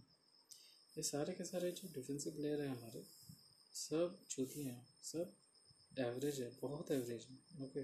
ये 0.96 1.02
सारे 1.02 1.32
के 1.32 1.44
सारे 1.44 1.70
जो 1.72 1.88
डिफेंसिव 1.94 2.32
प्लेयर 2.32 2.60
हैं 2.60 2.68
हमारे, 2.68 3.02
सब 3.74 4.18
चूती 4.30 4.62
हैं। 4.62 4.86
सब 5.02 5.32
एवरेज 5.92 6.40
है, 6.40 6.50
बहुत 6.62 6.90
एवरेज 6.90 7.26
है 7.30 7.64
ओके 7.64 7.82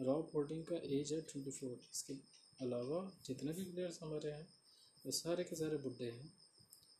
रॉब 0.00 0.30
होल्डिंग 0.34 0.64
का 0.64 0.76
एज 0.96 1.12
है 1.12 1.20
ट्वेंटी 1.22 1.50
फोर 1.50 1.80
इसके 1.92 2.14
अलावा 2.60 3.00
जितने 3.26 3.52
भी 3.52 3.64
प्लेयर्स 3.64 3.98
हमारे 4.02 4.30
हैं, 4.30 4.46
वो 5.04 5.12
सारे 5.12 5.44
के 5.44 5.56
सारे 5.56 5.76
बुढ़े 5.76 6.04
हैं, 6.04 6.26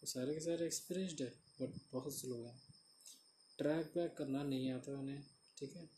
वो 0.00 0.06
सारे 0.06 0.34
के 0.34 0.40
सारे 0.40 0.66
एक्सपीरियंसड 0.66 1.22
है 1.22 1.32
बट 1.60 1.80
बहुत 1.92 2.18
स्लो 2.18 2.36
है। 2.36 2.54
ट्रैक 3.58 3.92
बैक 3.94 4.14
करना 4.18 4.42
नहीं 4.42 4.70
आता 4.72 4.92
उन्हें, 4.92 5.22
ठीक 5.58 5.76
है? 5.76 5.88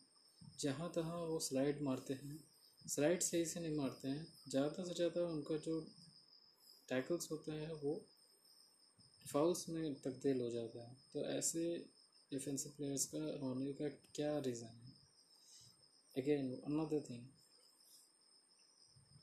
जहाँ 0.60 0.90
तहाँ 0.94 1.20
वो 1.20 1.38
स्लाइड 1.40 1.80
मारते 1.82 2.14
हैं 2.14 2.38
स्लाइड 2.88 3.22
सही 3.22 3.44
से 3.44 3.60
नहीं 3.60 3.76
मारते 3.76 4.08
हैं, 4.08 4.26
ज़्यादा 4.48 4.84
से 4.84 4.94
ज़्यादा 4.94 5.22
उनका 5.22 5.56
जो 5.56 5.80
टैकल्स 6.88 7.30
होते 7.30 7.52
हैं, 7.52 7.72
वो 7.72 7.94
फाउल्स 9.26 9.68
में 9.68 9.94
तब्दील 9.94 10.40
हो 10.40 10.50
जाता 10.50 10.82
है। 10.82 10.96
तो 11.12 11.24
ऐसे 11.28 11.62
डिफेंसिव 12.32 12.72
प्लेयर्स 12.76 13.04
का 13.06 13.18
होने 13.40 13.72
का 13.72 13.88
क्या 14.14 14.38
रीज़न 14.46 14.76
है? 14.76 14.92
अगेन 16.14 16.52
अनदर 16.66 17.00
थिंग 17.10 17.26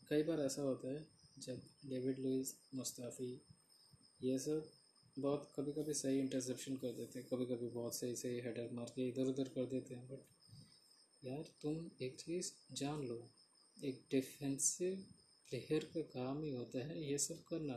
कई 0.09 0.23
बार 0.23 0.39
ऐसा 0.41 0.61
होता 0.61 0.93
है, 0.93 1.05
जब 1.39 1.61
डेविड 1.85 2.19
लुइस 2.19 2.55
मुस्ताफ़ी 2.75 3.31
ये 4.21 4.37
सब 4.39 4.71
बहुत 5.17 5.51
कभी 5.55 5.71
कभी 5.71 5.93
सही 5.93 6.19
इंटरसेप्शन 6.19 6.75
कर 6.75 6.91
देते 6.91 7.19
हैं 7.19 7.27
कभी 7.27 7.45
कभी 7.45 7.67
बहुत 7.69 7.95
सही 7.95 8.15
सही 8.15 8.39
हेडर 8.41 8.69
मार 8.73 8.91
के 8.95 9.07
इधर 9.09 9.29
उधर 9.29 9.49
कर 9.49 9.65
देते 9.65 9.95
हैं 9.95 10.07
बट 10.07 10.31
यार, 11.23 11.43
तुम 11.61 11.89
एक 12.01 12.15
चीज़ 12.19 12.51
जान 12.75 13.01
लो, 13.07 13.17
एक 13.77 14.01
डिफेंसिव 14.11 14.95
प्लेयर 15.49 15.89
का 15.93 16.01
काम 16.13 16.41
ही 16.43 16.49
होता 16.51 16.85
है 16.87 17.03
ये 17.03 17.17
सब 17.17 17.43
करना। 17.43 17.73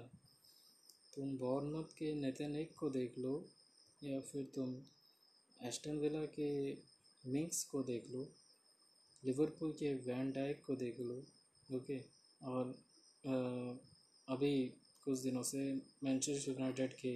तुम 1.14 1.36
बॉर्नमथ 1.38 1.92
के 1.98 2.12
नेतनिक 2.14 2.74
को 2.78 2.90
देख 2.90 3.18
लो, 3.18 3.34
या 4.02 4.20
फिर 4.22 4.44
तुम 4.54 4.74
एस्टन 5.68 5.98
विला 5.98 6.24
के 6.38 6.48
मिंक्स 7.24 7.62
को 7.64 7.82
देख 7.82 8.10
लो 8.10 8.26
लिवरपूल 9.22 9.72
के 9.72 9.92
वैन 10.06 10.30
डाइक 10.32 10.62
को 10.66 10.74
देख 10.76 11.00
लो 11.00 11.14
ओके? 11.76 11.98
और 12.42 12.74
आ, 13.24 13.34
अभी 14.28 14.52
कुछ 15.04 15.18
दिनों 15.18 15.42
से 15.42 15.62
मैनचेस्टर 16.04 16.50
यूनाइटेड 16.50 16.92
के 16.94 17.14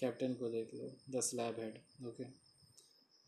कैप्टन 0.00 0.34
को 0.34 0.48
देख 0.48 0.74
लो 0.74 0.90
द 1.10 1.20
स्लैब 1.20 1.60
हेड 1.60 1.78
ओके? 2.06 2.24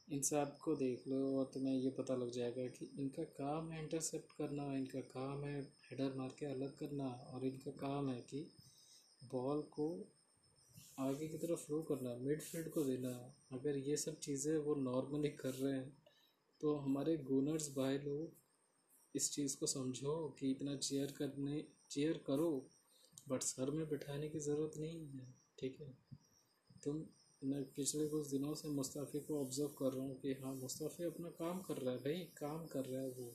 इन 0.08 0.20
सबको 0.22 0.74
देख 0.76 1.06
लो 1.08 1.16
और 1.38 1.50
तुम्हें 1.54 1.74
ये 1.74 1.90
पता 1.90 2.14
लग 2.16 2.30
जाएगा 2.30 2.66
कि 2.66 2.90
इनका 2.98 3.22
काम 3.38 3.70
है 3.70 3.82
इंटरसेप्ट 3.82 4.32
करना 4.32 4.64
इनका 4.76 5.00
काम 5.14 5.44
है 5.44 5.60
हेडर 5.90 6.14
मार 6.16 6.34
के 6.38 6.46
अलग 6.46 6.76
करना 6.78 7.08
और 7.32 7.46
इनका 7.46 7.70
काम 7.80 8.10
है 8.10 8.20
कि 8.20 8.46
बॉल 9.24 9.62
को 9.72 9.88
आगे 10.98 11.26
की 11.28 11.38
तरफ़ 11.38 11.60
फ्लो 11.60 11.80
करना 11.82 12.14
मिडफील्ड 12.18 12.68
को 12.68 12.82
देना। 12.84 13.10
अगर 13.52 13.76
ये 13.78 13.96
सब 13.96 14.18
चीज़ें 14.18 14.56
वो 14.58 14.74
नॉर्मली 14.74 15.28
कर 15.30 15.54
रहे 15.54 15.72
हैं 15.72 15.92
तो 16.60 16.74
हमारे 16.76 17.16
गुनर्स 17.24 17.68
भाई 17.74 17.98
लोग 17.98 19.16
इस 19.16 19.30
चीज़ 19.32 19.56
को 19.58 19.66
समझो 19.66 20.14
कि 20.38 20.50
इतना 20.50 20.76
चेयर 20.78 21.12
करने 21.18 21.64
चेयर 21.90 22.22
करो 22.26 22.48
बट 23.28 23.42
सर 23.42 23.70
में 23.70 23.88
बिठाने 23.88 24.28
की 24.28 24.38
ज़रूरत 24.38 24.78
नहीं 24.78 25.06
है, 25.08 25.26
ठीक 25.58 25.80
है? 25.80 25.92
तुम 26.84 27.04
मैं 27.42 27.62
पिछले 27.74 28.06
कुछ 28.08 28.26
दिनों 28.30 28.54
से 28.54 28.68
मुस्ताफ़ी 28.70 29.20
को 29.20 29.40
ऑब्ज़र्व 29.40 29.68
कर 29.78 29.92
रहा 29.92 30.04
हूँ 30.04 30.18
कि 30.20 30.32
हाँ 30.42 30.54
मुस्ताफ़ी 30.54 31.04
अपना 31.04 31.28
काम 31.38 31.60
कर 31.60 31.76
रहा 31.76 31.94
है 31.94 31.98
भाई 32.00 32.20
काम 32.38 32.66
कर 32.66 32.84
रहा 32.84 33.02
है 33.02 33.10
वो। 33.10 33.34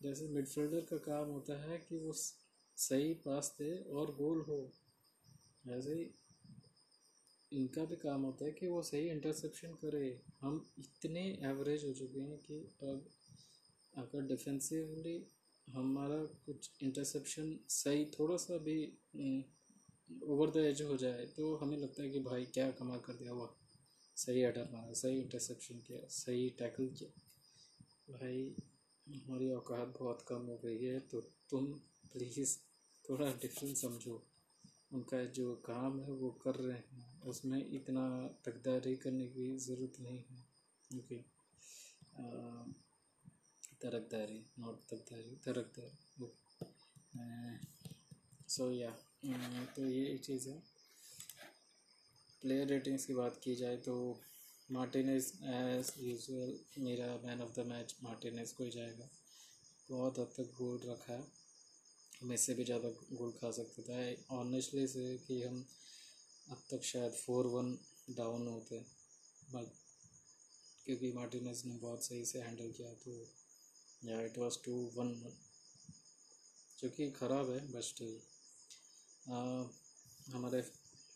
जैसे 0.00 0.28
मिडफील्डर 0.28 0.80
का 0.90 0.96
काम 1.04 1.30
होता 1.30 1.62
है 1.62 1.78
कि 1.78 1.98
वो 1.98 2.12
सही 2.12 3.12
पास 3.26 3.54
दे 3.58 3.76
और 3.92 4.14
गोल 4.14 4.40
हो। 4.40 4.60
ऐसे 5.70 5.94
ही 5.94 6.04
इनका 7.52 7.84
भी 7.84 7.96
काम 7.98 8.22
होता 8.22 8.44
है 8.44 8.52
कि 8.52 8.66
वो 8.66 8.82
सही 8.82 9.08
इंटरसेप्शन 9.10 9.74
करे। 9.82 10.08
हम 10.40 10.64
इतने 10.78 11.22
एवरेज 11.44 11.84
हो 11.84 11.92
चुके 11.92 12.20
हैं 12.20 12.38
कि 12.38 12.58
अब 12.82 13.04
अगर 13.94 14.26
डिफेंसिवली 14.26 15.16
हमारा 15.68 16.16
कुछ 16.46 16.70
इंटरसेप्शन 16.82 17.58
सही 17.70 18.04
थोड़ा 18.18 18.36
सा 18.36 18.56
भी 18.58 18.78
ओवर 20.24 20.50
द 20.50 20.64
एज 20.66 20.82
हो 20.82 20.96
जाए 20.96 21.26
तो 21.36 21.54
हमें 21.56 21.76
लगता 21.78 22.02
है 22.02 22.10
कि 22.10 22.20
भाई 22.20 22.44
क्या 22.54 22.70
कमाल 22.70 22.98
कर 23.00 23.12
दिया 23.14 23.32
हुआ। 23.32 23.48
सही 24.16 24.42
अटर 24.42 24.68
मारा, 24.72 24.92
सही 24.92 25.20
इंटरसेप्शन 25.20 25.78
किया, 25.78 26.00
सही 26.08 26.48
टैकल 26.58 26.88
किया। 26.88 27.10
भाई, 28.10 28.54
हमारी 29.06 29.50
औकात 29.50 29.94
बहुत 29.98 30.24
कम 30.28 30.46
हो 30.46 30.58
गई 30.64 30.84
है 30.84 30.98
तो 31.02 31.20
तुम 31.50 31.66
प्लीज़ 32.12 32.56
थोड़ा 33.04 33.30
डिफरेंस 33.42 33.80
समझो। 33.80 34.22
उनका 34.92 35.22
जो 35.36 35.54
काम 35.66 36.00
है 36.00 36.12
वो 36.12 36.30
कर 36.44 36.54
रहे 36.56 36.76
हैं। 36.76 37.20
उसमें 37.24 37.58
इतना 37.70 38.04
तकदारी 38.46 38.94
करने 38.96 39.26
की 39.28 39.46
ज़रूरत 39.58 40.00
नहीं 40.00 40.18
है 40.20 40.40
ओके 40.90 41.16
तरकदारी 43.82 44.40
नॉट 44.58 44.80
तकदारी, 44.90 45.36
तरकदारी 45.44 46.24
ओके 46.24 46.40
सो 48.48 48.70
या 48.72 48.90
तो 49.76 49.84
ये 49.84 50.16
चीज़ 50.18 50.48
है। 50.48 50.62
प्लेयर 52.42 52.66
रेटिंग्स 52.68 53.04
की 53.06 53.14
बात 53.14 53.40
की 53.44 53.54
जाए 53.56 53.76
तो 53.78 53.94
मार्टिनेस 54.68 55.32
एज 55.44 55.92
यूजुअल 56.00 56.58
मेरा 56.78 57.06
man 57.24 57.40
of 57.42 57.52
the 57.54 57.66
match 57.66 57.94
Martinez 58.02 58.52
को 58.52 58.64
ही 58.64 58.70
जाएगा। 58.70 59.08
बहुत 59.90 60.18
हद 60.18 60.32
तक 60.36 60.52
गोल 60.58 60.78
रखा 60.84 61.12
है। 61.12 61.24
हम 62.22 62.32
इससे 62.32 62.54
भी 62.54 62.64
ज़्यादा 62.64 62.88
गोल 63.12 63.30
खा 63.32 63.50
सकते 63.52 63.82
थे। 63.82 64.14
ऑनेस्टली 64.34 64.86
से 64.88 65.06
कि 65.26 65.42
हम 65.42 65.64
अब 66.48 66.58
तक 66.70 66.82
शायद 66.84 67.12
फोर 67.14 67.46
वन 67.48 67.76
डाउन 68.10 68.46
होते 68.48 68.78
बट 69.48 69.72
क्योंकि 70.86 71.12
मार्टिनेस 71.12 71.62
ने 71.66 71.74
बहुत 71.78 72.04
सही 72.04 72.24
से 72.24 72.40
हैंडल 72.40 72.70
किया 72.76 72.92
तो 73.04 73.12
या 74.02 74.20
इट 74.22 74.38
वाज 74.38 74.58
टू 74.64 74.74
वन 74.96 75.12
जो 76.78 76.88
कि 76.90 77.10
ख़राब 77.12 77.50
है 77.50 77.58
बट 77.72 77.82
स्टिल 77.84 78.18
हमारे 80.32 80.60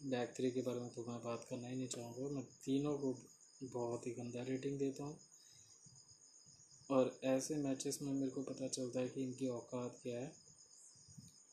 बैक 0.04 0.32
थ्री 0.36 0.50
के 0.50 0.60
बारे 0.62 0.80
में 0.80 0.88
तो 0.90 1.04
मैं 1.04 1.18
बात 1.22 1.46
करना 1.50 1.68
ही 1.68 1.76
नहीं 1.76 1.88
चाहूँगा, 1.88 2.28
मैं 2.30 2.42
तीनों 2.64 2.96
को 2.98 3.14
बहुत 3.64 4.06
ही 4.06 4.12
गंदा 4.12 4.42
रेटिंग 4.44 4.78
देता 4.78 5.04
हूँ। 5.04 5.18
और 6.90 7.18
ऐसे 7.26 7.56
मैचेस 7.58 7.98
में 8.02 8.12
मेरे 8.12 8.30
को 8.30 8.42
पता 8.44 8.68
चलता 8.68 9.00
है 9.00 9.08
कि 9.08 9.22
इनकी 9.22 9.48
औकात 9.50 9.98
क्या 10.02 10.18
है। 10.18 10.32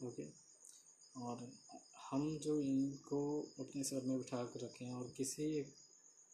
ओके। 0.05 0.27
और 1.21 1.47
हम 2.11 2.37
जो 2.37 2.59
इनको 2.61 3.19
अपने 3.59 3.83
सर 3.83 4.03
में 4.05 4.17
बिठा 4.17 4.43
कर 4.43 4.59
रखें 4.59 4.91
और 4.91 5.13
किसी 5.17 5.43
एक 5.59 5.73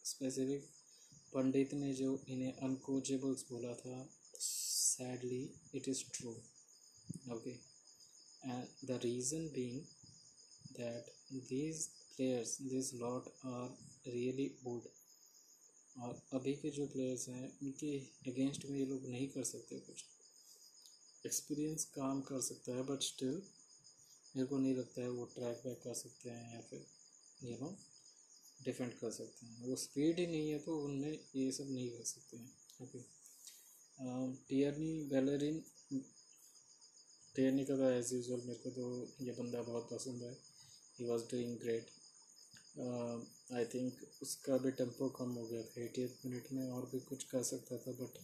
स्पेसिफिक 0.06 0.70
पंडित 1.34 1.74
ने 1.74 1.94
जो 1.94 2.20
इन्हें 2.30 2.54
अनकोचेबल्स 2.54 3.46
बोला 3.52 3.74
था 3.74 3.98
sadly 4.40 5.44
it 5.76 5.88
is 5.88 6.04
true 6.14 6.32
okay 7.34 7.50
and 7.50 8.88
the 8.88 9.00
reason 9.04 9.48
being 9.48 9.82
that 10.78 11.12
these 11.50 11.82
players 12.16 12.58
this 12.62 12.94
lot 12.94 13.28
are 13.46 13.68
really 14.08 14.50
old 14.68 14.88
और 16.02 16.22
अभी 16.34 16.54
के 16.54 16.70
जो 16.70 16.86
प्लेयर्स 16.88 17.28
हैं, 17.30 17.60
उनके 17.62 17.98
अगेंस्ट 18.28 18.66
में 18.66 18.78
ये 18.80 18.86
लोग 18.86 19.08
नहीं 19.08 19.28
कर 19.28 19.44
सकते 19.44 19.80
कुछ। 19.80 20.04
एक्सपीरियंस 21.26 21.86
काम 21.86 22.22
कर 22.22 22.42
सकता 22.42 22.76
है 22.76 22.84
बट 22.84 23.02
स्टिल 23.02 23.42
मेरे 24.40 24.48
को 24.48 24.58
नहीं 24.58 24.76
लगता 24.76 25.02
है 25.02 25.10
वो 25.12 25.24
ट्रैक 25.32 25.58
बैक 25.64 25.80
कर 25.84 25.94
सकते 25.96 26.30
हैं 26.30 26.54
या 26.54 26.60
फिर 26.68 26.84
यू 27.44 27.56
नो 27.58 27.70
डिफेंड 28.60 28.94
कर 29.00 29.12
सकते 29.12 29.46
हैं। 29.46 29.68
वो 29.68 29.76
स्पीड 29.78 30.20
ही 30.20 30.26
नहीं 30.28 30.50
है 30.50 30.60
तो 30.60 30.76
उनमें 30.84 31.12
ये 31.36 31.52
सब 31.52 31.72
नहीं 31.72 31.90
कर 31.90 32.04
सकते 32.06 32.38
हैं। 32.38 32.52
ओके 32.84 33.00
टियरनी 34.50 34.94
बेलरिन 35.10 35.58
टियरनी 37.36 37.66
का 37.66 37.76
तो 37.78 37.90
एज 37.90 38.14
यूजल 38.14 38.42
मेरे 38.46 38.60
को 38.60 38.70
तो 38.72 38.86
ये 39.22 39.32
बंदा 39.40 39.62
बहुत 39.64 39.90
पसंद 39.92 40.24
है। 40.24 40.32
He 41.00 41.06
was 41.06 41.24
doing 41.32 41.58
great 41.60 41.92
I 43.54 43.66
think 43.74 44.06
उसका 44.22 44.58
भी 44.58 44.72
टेंपो 44.74 45.10
कम 45.20 45.34
हो 45.34 45.46
गया 45.48 45.64
था। 45.64 45.82
एटी 45.84 46.06
मिनट 46.26 46.52
में 46.52 46.70
और 46.70 46.90
भी 46.94 47.00
कुछ 47.10 47.24
कर 47.34 47.44
सकता 47.44 47.78
था 47.78 47.92
बट 48.00 48.24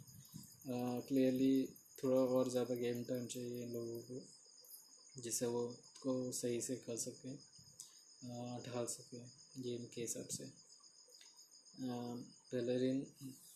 क्लियरली 1.07 1.53
uh, 1.57 1.69
थोड़ा 1.97 2.21
और 2.37 2.49
ज़्यादा 2.51 2.75
गेम 2.75 3.03
टाइम 3.03 3.27
चाहिए 3.27 3.63
इन 3.63 3.73
लोगों 3.73 3.99
को 4.07 4.23
जिससे 5.17 5.45
वो 5.45 5.61
को 6.05 6.13
सही 6.31 6.61
से 6.61 6.75
कर 6.87 6.97
सकें 6.97 7.35
ढाल 8.65 8.85
सकें 8.89 9.25
गेम 9.63 9.85
के 9.93 10.01
हिसाब 10.01 10.27
से। 10.31 10.45
पेलरिन 12.51 12.99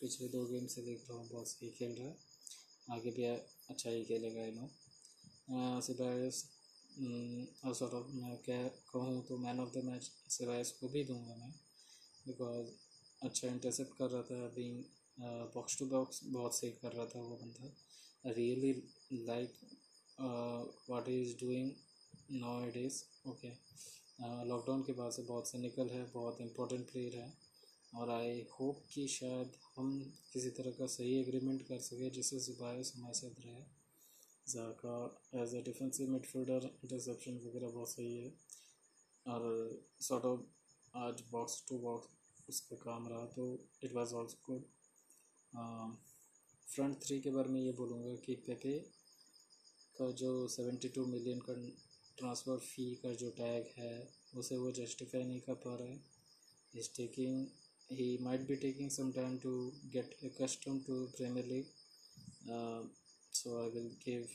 पिछले 0.02 0.28
दो 0.30 0.46
गेम 0.48 0.66
से 0.68 0.82
देख 0.82 1.06
रहा 1.10 1.18
हूँ, 1.18 1.28
बहुत 1.30 1.48
सही 1.48 1.70
खेल 1.78 1.96
रहा 2.00 2.08
है। 2.08 2.18
आगे 2.92 3.12
भी 3.12 3.24
अच्छा 3.26 3.90
ही 3.90 4.04
खेलेगा 4.06 4.44
इन 4.46 4.56
लोग। 4.56 5.82
सिबायस 5.84 6.44
सॉर्ट 7.80 7.94
ऑफ़ 7.94 8.08
मैं 8.14 8.38
क्या 8.46 8.62
कहूँ 8.92 9.22
तो 9.28 9.38
man 9.38 9.60
of 9.60 9.70
the 9.74 9.84
match 9.86 10.10
Ceballos 10.38 10.72
को 10.80 10.88
भी 10.90 11.04
दूँगा 11.06 11.36
मैं। 11.36 11.52
बिकॉज़ 12.28 12.72
अच्छा 13.22 13.48
इंटरसेप्ट 13.48 13.98
कर 13.98 14.10
रहा 14.10 14.22
था 14.30 14.44
अभी 14.46 14.70
बॉक्स 15.56 15.78
टू 15.80 15.86
बॉक्स 15.88 16.20
बहुत 16.26 16.56
सही 16.56 16.72
कर 16.82 16.92
रहा 16.94 17.06
था 17.06 17.22
वो 17.22 17.36
बंदा। 17.36 18.32
Really 18.32 18.72
like 19.28 19.54
what 20.90 21.10
is 21.10 21.36
doing 21.40 21.72
now 22.32 22.68
it 22.68 22.76
is 22.78 23.04
okay 23.30 23.50
lockdown 24.48 24.82
के 24.84 24.94
बाद 24.94 25.12
से 25.12 25.22
बहुत 25.24 25.48
से 25.50 25.58
निकल 25.58 25.90
है, 25.90 26.04
बहुत 26.14 26.42
इंपॉर्टेंट 26.42 26.86
प्लेयर 26.92 27.16
है. 27.16 27.34
और 27.94 28.10
आई 28.12 28.42
होप 28.52 28.84
कि 28.92 29.08
शायद 29.08 29.52
हम 29.78 30.00
किसी 30.34 30.50
तरह 30.58 30.72
का 30.80 30.88
सही 30.96 31.20
एग्रीमेंट 31.20 31.62
कर 31.68 31.80
सके 31.82 32.10
जिससे 32.18 32.40
जुबायस 32.40 32.94
हमारे 32.96 33.14
साथ 33.20 33.40
रहे. 33.46 33.64
Xhaka 34.48 34.98
as 35.42 35.56
a 35.56 35.62
defensive 35.62 36.10
midfielder 36.12 36.70
interception 36.84 37.40
वगैरह 37.46 37.70
बहुत 37.70 37.90
सही 37.90 38.16
है. 38.18 38.34
और 39.26 39.42
सॉर्ट 40.02 40.26
ऑफ़ 40.26 40.98
आज 40.98 41.24
बॉक्स 41.32 41.64
टू 41.70 41.78
बॉक्स 41.80 42.48
उसका 42.50 42.76
काम 42.84 43.08
रहा 43.08 43.26
तो 43.36 43.52
it 43.84 43.94
was 43.94 44.14
also 44.14 44.38
good 44.46 44.64
front 46.68 47.04
three 47.04 47.20
के 47.22 47.32
बारे 47.32 47.50
में 47.50 47.62
ये 47.62 47.72
बोलूँगा 47.74 48.16
कि 48.26 48.36
पेपे 48.48 48.78
का 49.96 50.12
जो 50.22 50.32
सेवेंटी 50.50 50.90
टू 50.96 51.06
मिलियन 51.08 51.40
का 51.40 51.54
ट्रांसफ़र 52.20 52.58
फ़ी 52.60 52.86
का 53.04 53.14
जो 53.16 53.30
टैग 53.38 53.74
है, 53.78 53.94
उसे 54.38 54.58
वो 54.58 54.72
जस्टिफाई 54.80 55.24
नहीं 55.24 55.40
कर 55.42 55.54
पा 55.66 55.76
रहा 55.76 55.88
है। 55.88 56.00
Is 56.74 56.90
taking 56.98 57.46
he 57.90 58.08
might 58.22 58.48
be 58.48 58.56
taking 58.64 58.90
some 58.92 59.12
time 59.12 59.38
to 59.44 59.52
get 59.94 60.16
custom 60.42 60.80
to 60.88 61.06
Premier 61.18 61.46
League 61.46 61.66
so 63.34 63.58
I 63.62 63.70
will 63.70 63.88
give 64.06 64.28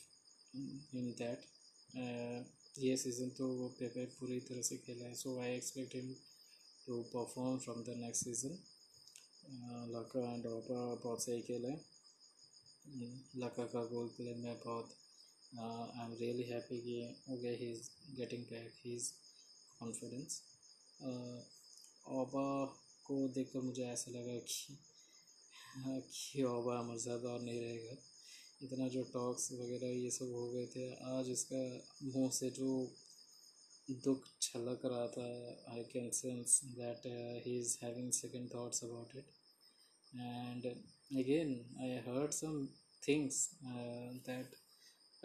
in 0.99 1.11
that 1.19 1.41
ये 2.79 2.97
सीज़न 2.97 3.29
तो 3.39 3.49
वो 3.57 3.69
पेपर 3.79 4.07
पूरी 4.21 4.39
तरह 4.49 4.63
से 4.69 4.77
खेला 4.87 5.05
है 5.07 5.15
so 5.17 5.39
I 5.41 5.55
expect 5.57 5.95
him 5.95 6.13
to 6.87 7.03
perform 7.13 7.59
from 7.59 7.83
the 7.83 7.97
next 7.99 8.25
season 8.25 8.59
Laca 9.91 10.33
and 10.33 10.47
Auba 10.47 10.79
बहुत 10.95 11.23
सही 11.23 11.43
खेला 11.43 11.69
है। 11.69 11.81
लका 13.37 13.65
का 13.67 13.85
गोल 13.87 14.09
प्ले 14.17 14.35
में 14.35 14.55
बहुत 14.65 14.95
एम 15.55 16.15
रियली 16.21 16.43
हैप्पी 16.45 16.79
कि 16.85 16.95
okay 17.33 17.51
he 17.57 17.71
is 17.73 17.89
getting 18.17 18.45
back 18.47 18.73
his 18.85 19.11
confidence 19.81 20.41
Auba 22.21 22.47
को 23.07 23.17
देखकर 23.35 23.61
मुझे 23.61 23.85
ऐसा 23.85 24.11
लगा 24.11 24.37
कि 24.49 24.77
कि 26.11 26.43
ओबा 26.45 26.79
हमारे 26.79 26.99
साथ 27.01 27.25
और 27.33 27.41
नहीं 27.43 27.61
रहेगा। 27.61 27.97
इतना 28.63 28.89
जो 28.89 29.03
टॉक्स 29.13 29.53
वगैरह 29.53 29.95
ये 30.03 30.11
सब 30.11 30.33
हो 30.35 30.51
गए 30.53 30.67
थे, 30.75 30.91
आज 31.15 31.29
इसका 31.31 31.63
मुँह 32.05 32.31
से 32.39 32.51
जो 32.59 32.69
दुख 34.05 34.27
छलक 34.43 34.85
रहा 34.85 35.07
था 35.17 35.29
I 35.73 35.85
can 35.93 36.11
sense 36.19 36.61
that 36.79 37.07
he 37.47 37.59
is 37.61 37.77
having 37.83 38.11
second 38.13 38.49
thoughts 38.55 38.85
about 38.85 39.17
it 39.17 39.31
and 40.15 40.67
again 40.67 41.55
I 41.81 41.97
heard 42.07 42.33
some 42.33 42.67
things 43.09 43.49
that 44.29 44.57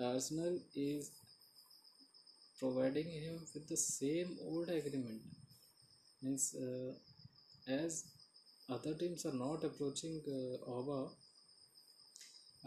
Arsenal 0.08 0.60
is 0.78 1.10
providing 2.60 3.10
him 3.10 3.36
with 3.54 3.68
the 3.68 3.78
same 3.78 4.32
old 4.46 4.70
agreement. 4.70 5.22
Means 6.22 6.56
uh, 6.56 6.92
as 7.68 8.00
other 8.70 8.94
teams 8.96 9.26
are 9.26 9.34
not 9.34 9.64
approaching 9.64 10.22
uh, 10.28 10.58
Oba 10.78 11.00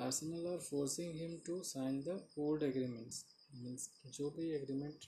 Arsenal 0.01 0.47
are 0.47 0.59
forcing 0.59 1.15
him 1.15 1.37
to 1.47 1.55
sign 1.71 2.01
the 2.03 2.13
old 2.39 2.63
agreements 2.63 3.25
means 3.55 3.89
जो 4.15 4.29
भी 4.37 4.49
agreement 4.57 5.05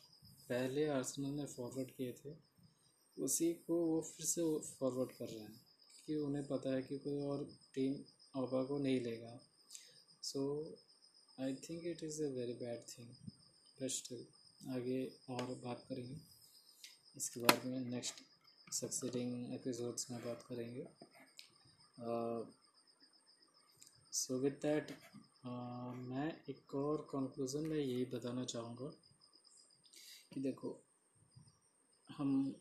पहले 0.49 0.87
Arsenal 0.97 1.31
ने 1.37 1.47
forward 1.53 1.91
किए 1.91 2.13
थे 2.19 2.33
उसी 3.17 3.53
को 3.69 3.79
वो 3.87 4.01
फिर 4.09 4.27
से 4.27 4.43
फॉरवर्ड 4.81 5.13
कर 5.19 5.29
रहे 5.29 5.41
हैं 5.41 5.61
क्योंकि 6.07 6.25
उन्हें 6.27 6.47
पता 6.47 6.75
है 6.75 6.83
कि 6.83 6.99
कोई 7.07 7.23
और 7.33 7.49
टीम 7.75 7.95
ओबा 8.43 8.63
को 8.65 8.79
नहीं 8.79 9.01
लेगा। 9.05 9.39
So 10.23 10.43
I 11.39 11.55
think 11.63 11.87
it 11.87 12.03
is 12.05 12.23
a 12.23 12.27
very 12.35 12.53
bad 12.55 12.83
thing 12.89 13.09
but 13.79 13.91
still 13.91 14.27
आगे 14.75 14.99
और 15.31 15.55
बात 15.65 15.85
करेंगे। 15.89 16.17
इसके 17.17 17.41
बाद 17.41 17.65
में 17.67 17.81
नेक्स्ट 17.91 18.23
सक्सेडिंग 18.73 19.55
एपिसोड्स 19.55 20.11
में 20.11 20.21
बात 20.25 20.43
करेंगे। 20.49 20.87
सो 24.13 24.39
विद 24.41 24.59
दैट 24.63 24.93
मैं 25.47 26.29
एक 26.51 26.75
और 26.75 27.07
कंक्लूज़न 27.11 27.67
में 27.67 27.79
यही 27.79 28.05
बताना 28.15 28.45
चाहूँगा 28.45 28.91
कि 30.33 30.41
देखो, 30.41 30.71
हम, 32.09 32.55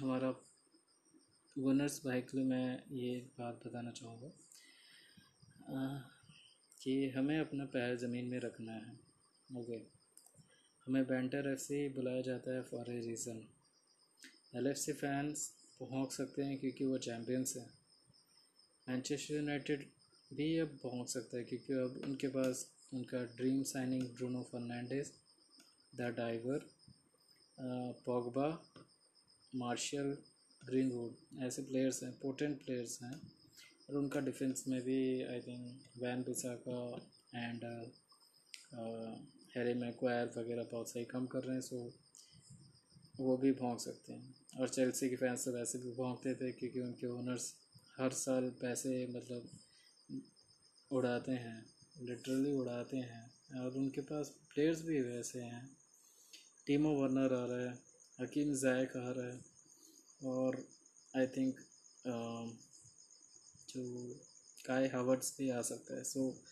हमारा 0.00 0.30
विनर्स 1.56 2.00
बाइक 2.04 2.34
में 2.34 2.44
मैं 2.44 2.82
ये 2.92 3.16
बात 3.38 3.66
बताना 3.66 3.90
चाहूँगा। 3.92 4.30
कि 6.80 6.92
हमें 7.16 7.38
अपना 7.38 7.64
पैर 7.72 7.96
ज़मीन 7.98 8.24
में 8.30 8.38
रखना 8.40 8.72
है 8.72 8.92
ओके 9.60 9.76
हमें 10.86 11.04
बैंटर 11.06 11.50
एफ़ 11.52 11.58
सी 11.60 11.88
बुलाया 11.94 12.20
जाता 12.22 12.54
है 12.56 12.62
for 12.70 12.90
a 12.92 13.00
reason 13.06 13.42
L 14.56 14.66
F 14.66 14.76
C 14.78 14.92
fans 15.00 15.48
पहुँच 15.80 16.12
सकते 16.12 16.42
हैं 16.42 16.58
क्योंकि 16.58 16.84
वो 16.84 16.98
चैम्पियंस 17.06 17.54
हैं। 17.56 17.66
मैनचेस्टर 18.86 19.34
यूनाइटेड 19.34 19.84
भी 20.30 20.46
अब 20.58 20.78
पहुँच 20.82 21.08
सकता 21.08 21.36
है 21.36 21.44
क्योंकि 21.44 21.72
अब 21.74 22.00
उनके 22.04 22.28
पास 22.28 22.66
उनका 22.94 23.22
dream 23.36 23.62
signing 23.70 24.02
Bruno 24.16 24.42
Fernandes 24.52 25.12
the 25.96 26.14
diver 26.16 26.64
Pogba 28.06 28.48
Martial 29.52 30.16
Greenwood 30.62 31.42
ऐसे 31.42 31.62
प्लेयर्स 31.62 32.02
हैं 32.02 32.12
पोटेंट 32.20 32.64
प्लेयर्स 32.64 32.98
हैं। 33.02 33.12
और 33.88 33.96
उनका 33.96 34.20
डिफेंस 34.20 34.64
में 34.68 34.80
भी 34.82 35.00
I 35.24 35.40
think 35.40 36.02
Wan 36.02 36.22
Bissaka 36.22 36.80
and 37.36 37.64
Harry 39.56 39.74
Maguire 39.74 40.32
वगैरह 40.36 40.68
बहुत 40.72 40.90
सही 40.90 41.04
कम 41.04 41.26
कर 41.26 41.42
रहे 41.42 41.54
हैं 41.54 41.62
सो 41.62 41.78
वो 43.20 43.36
भी 43.36 43.52
भोंक 43.52 43.80
सकते 43.80 44.12
हैं। 44.12 44.34
और 44.60 44.68
चेल्सी 44.68 45.08
के 45.08 45.16
फैंस 45.16 45.44
तो 45.44 45.52
वैसे 45.52 45.78
भी 45.78 45.90
भोंकते 45.92 46.34
थे 46.34 46.50
क्योंकि 46.52 46.80
उनके 46.80 47.06
ओनर्स 47.08 47.54
हर 47.98 48.12
साल 48.14 48.48
पैसे 48.60 49.06
मतलब 49.10 49.48
उड़ाते 50.90 51.32
हैं 51.32 51.58
लिटरली 52.00 52.52
उड़ाते 52.52 52.96
हैं। 52.96 53.60
और 53.60 53.76
उनके 53.76 54.00
पास 54.00 54.28
प्लेयर्स 54.54 54.82
भी 54.82 55.00
वैसे 55.02 55.40
हैं। 55.40 55.68
टीमो 56.66 56.90
वर्नर 56.94 57.34
आ 57.34 57.44
रहा 57.46 57.60
है 57.60 57.78
हकीम 58.20 58.52
जैक 58.54 58.96
आ 58.96 59.10
रहा 59.10 59.26
है, 59.26 59.40
और 60.24 60.64
आई 61.16 61.26
थिंक 61.26 61.60
जो 63.70 64.20
काय 64.66 64.86
हावर्ड्स 64.86 65.34
भी 65.38 65.50
आ 65.50 65.62
सकता 65.62 65.96
है। 65.96 66.04
सो 66.04 66.42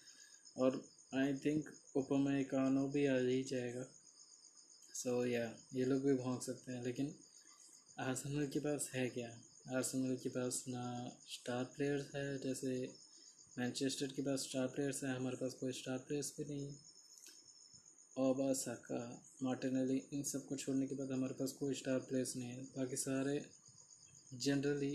और 0.56 0.88
आई 1.14 1.34
थिंक 1.34 1.70
उपमय 1.96 2.44
कानो 2.44 2.88
भी 2.88 3.06
आ 3.06 3.16
ही 3.16 3.42
जाएगा। 3.42 3.84
सो 4.94 5.24
so, 5.24 5.30
या 5.30 5.54
yeah, 5.54 5.76
ये 5.76 5.84
लोग 5.84 6.02
भी 6.02 6.14
भोंक 6.14 6.42
सकते 6.42 6.72
हैं 6.72 6.84
लेकिन 6.84 7.14
आर्सेनल 7.98 8.46
के 8.46 8.58
पास 8.58 8.90
है 8.94 9.08
क्या? 9.08 9.28
आर्सेनल 9.76 10.16
के 10.16 10.28
पास 10.28 10.64
ना 10.68 10.84
स्टार 11.28 11.64
प्लेयर्स 11.64 12.14
है 12.14 12.38
जैसे 12.38 12.94
मैनचेस्टर 13.58 14.06
के 14.06 14.22
पास 14.22 14.40
स्टार 14.40 14.66
प्लेयर्स 14.66 15.04
हैं 15.04 15.16
हमारे 15.16 15.36
पास 15.36 15.54
कोई 15.54 15.72
स्टार 15.72 15.98
प्लेयर्स 15.98 16.32
भी 16.38 16.44
नहीं। 16.44 16.74
ओबा 18.18 18.52
साका 18.52 19.22
मार्टिनली 19.42 20.02
इन 20.12 20.22
सबको 20.22 20.56
छोड़ने 20.56 20.86
के 20.86 20.94
बाद 20.94 21.12
हमारे 21.12 21.34
पास 21.34 21.52
कोई 21.52 21.74
स्टार 21.74 21.98
प्लेयर्स 21.98 22.36
नहीं 22.36 22.48
है। 22.48 22.62
बाकी 22.62 22.96
सारे 22.96 23.46
जनरली 24.34 24.94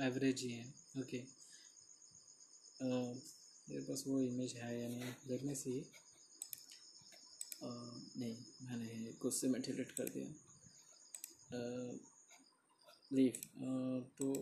एवरेज 0.00 0.40
ही 0.40 0.52
हैं। 0.52 0.79
ओके। 0.94 1.18
मेरे 2.82 3.82
पास 3.82 4.04
वो 4.06 4.20
इमेज 4.20 4.54
है 4.56 4.80
या 4.80 4.88
नहीं, 4.88 5.12
देखने 5.28 5.54
से 5.54 5.70
ही। 5.70 5.84
नहीं, 7.62 8.36
मैंने 8.62 9.12
गुस्से 9.22 9.48
में 9.48 9.60
डिलीट 9.62 9.90
कर 9.92 10.08
दिया। 10.08 10.28
लीव 13.12 13.32
तो 14.18 14.32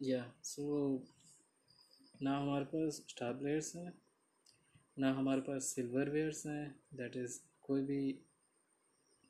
या 0.00 0.22
सो 0.44 0.64
ना 2.22 2.36
हमारे 2.38 2.64
पास 2.64 3.02
स्टार 3.08 3.32
प्लेयर्स 3.34 3.74
हैं, 3.76 3.92
ना 4.96 5.12
हमारे 5.14 5.40
पास 5.40 5.64
सिल्वर 5.74 6.10
वेयर्स 6.10 6.46
हैं 6.46 6.64
दैट 6.94 7.16
इज़ 7.16 7.38
कोई 7.62 7.82
भी 7.82 8.00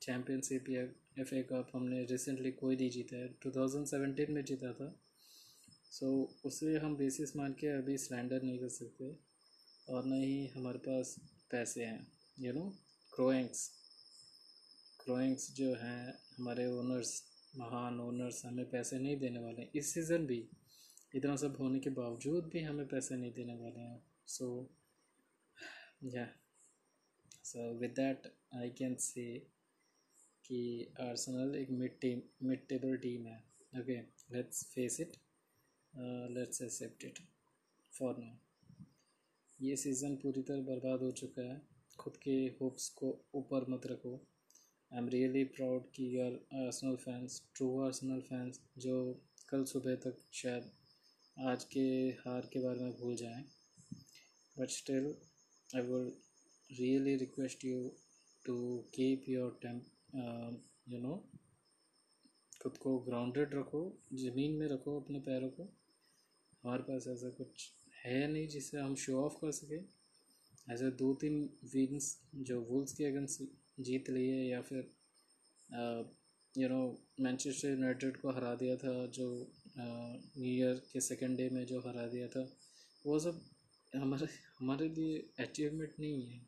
चैम्पियनशिप 0.02 0.68
या 0.70 0.82
एफ़ 1.22 1.34
ए 1.34 1.42
कप 1.42 1.70
हमने 1.74 2.04
रिसेंटली 2.10 2.50
कोई 2.52 2.76
नहीं 2.76 2.90
जीता 2.90 3.16
है। 3.16 3.28
टू 3.42 3.50
थाउज़ेंड 3.50 3.86
सेवेंटीन 3.86 4.32
में 4.32 4.44
जीता 4.44 4.72
था। 4.72 4.94
सो 5.90 6.06
so, 6.06 6.46
उसे 6.46 6.78
हम 6.78 6.96
बेसिस 6.96 7.36
मान 7.36 7.52
के 7.52 7.66
अभी 7.66 7.96
स्लैंडर 7.98 8.42
नहीं 8.42 8.58
कर 8.58 8.68
सकते 8.68 9.16
और 9.88 10.04
ना 10.04 10.16
ही 10.16 10.46
हमारे 10.46 10.78
पास 10.78 11.16
पैसे 11.50 11.84
हैं 11.84 12.06
यू 12.40 12.52
नो 12.52 12.68
क्रोइंग्स 13.12 13.70
क्रोइंग्स 15.04 15.50
जो 15.52 15.74
हैं 15.74 16.14
हमारे 16.38 16.66
ओनर्स 16.66 17.12
महान 17.56 18.00
ओनर्स 18.00 18.44
हमें 18.44 18.68
पैसे 18.70 18.98
नहीं 18.98 19.16
देने 19.16 19.38
वाले 19.38 19.68
इस 19.76 19.92
सीज़न 19.94 20.26
भी 20.26 20.48
इतना 21.14 21.36
सब 21.36 21.56
होने 21.60 21.78
के 21.78 21.90
बावजूद 21.90 22.48
भी 22.52 22.62
हमें 22.62 22.86
पैसे 22.88 23.16
नहीं 23.16 23.32
देने 23.32 23.54
वाले 23.54 23.80
हैं। 23.80 24.02
सो 24.26 24.48
या 26.04 26.26
so 27.44 27.72
with 27.78 27.90
that 27.90 28.32
I 28.54 28.70
can 28.70 28.94
say 28.94 29.26
कि 30.44 30.60
आर्सेनल 31.00 31.54
एक 31.56 31.70
mid 31.70 31.98
team 32.00 32.20
mid 32.42 32.66
table 32.68 32.96
team 32.96 33.26
है। 33.26 33.38
Okay 33.80 33.98
let's 34.34 34.64
face 34.64 35.00
it 35.00 35.16
let's 35.94 36.62
accept 36.62 37.04
it 37.04 37.18
for 37.92 38.16
now 38.18 38.84
ये 39.58 39.76
सीज़न 39.76 40.14
पूरी 40.16 40.42
तरह 40.42 40.60
बर्बाद 40.64 41.02
हो 41.02 41.10
चुका 41.20 41.42
है। 41.42 41.60
खुद 41.98 42.16
के 42.22 42.34
होप्स 42.60 42.88
को 42.98 43.08
ऊपर 43.34 43.64
मत 43.70 43.86
रखो। 43.86 44.12
आई 44.90 44.98
एम 44.98 45.08
रियली 45.08 45.44
प्राउड 45.56 45.90
कि 45.94 46.04
यार 46.16 46.32
Arsenal 46.56 46.96
fans 46.96 47.40
true 47.56 47.68
Arsenal 47.84 48.20
fans 48.28 48.60
जो 48.78 48.96
कल 49.48 49.64
सुबह 49.72 49.94
तक 50.04 50.20
शायद 50.34 50.70
आज 51.36 51.64
के 51.72 51.86
हार 52.20 52.48
के 52.52 52.60
बारे 52.60 52.80
में 52.80 52.92
भूल 53.00 53.16
जाएँ। 53.16 53.44
But 54.56 54.68
still 54.70 55.14
I 55.70 55.82
would 55.82 56.12
really 56.70 57.16
request 57.16 57.64
you 57.64 57.80
to 58.44 58.56
keep 58.94 59.28
your 59.28 59.58
tame 59.62 59.80
you 60.88 60.98
know 61.00 61.16
खुद 62.62 62.76
को 62.76 62.98
ग्राउंडेड 63.00 63.54
रखो, 63.54 63.80
ज़मीन 64.14 64.56
में 64.58 64.66
रखो 64.68 64.98
अपने 65.00 65.18
पैरों 65.26 65.50
को। 65.50 65.68
हमारे 66.64 66.82
पास 66.82 67.06
ऐसा 67.08 67.28
कुछ 67.38 67.70
है 68.04 68.26
नहीं 68.32 68.48
जिससे 68.48 68.78
हम 68.78 68.94
शो 68.96 69.20
ऑफ़ 69.20 69.34
कर 69.40 69.52
सकें। 69.52 69.84
ऐसे 70.66 70.90
दो 70.98 71.12
तीन 71.14 71.38
विन्स 71.74 72.06
जो 72.48 72.60
वुल्स 72.62 72.92
के 72.92 73.04
अगेंस्ट 73.04 73.42
जीत 73.80 74.10
लिए 74.10 74.42
या 74.50 74.60
फिर 74.62 74.90
यू 76.54 76.68
नो 76.68 76.80
मैनचेस्टर 77.20 77.70
यूनाइटेड 77.70 78.16
को 78.16 78.30
हरा 78.32 78.54
दिया 78.54 78.76
था, 78.76 79.06
जो 79.08 79.26
न्यू 79.78 80.44
ईयर 80.46 80.82
के 80.92 81.00
सेकेंड 81.00 81.36
डे 81.36 81.48
में 81.50 81.64
जो 81.66 81.80
हरा 81.80 82.06
दिया 82.08 82.28
था, 82.28 82.42
वो 83.04 83.18
सब 83.20 83.40
हमारे 83.92 84.26
हमारे 84.58 84.88
लिए 84.88 85.18
अचीवमेंट 85.40 85.94
नहीं 86.00 86.22
है। 86.28 86.40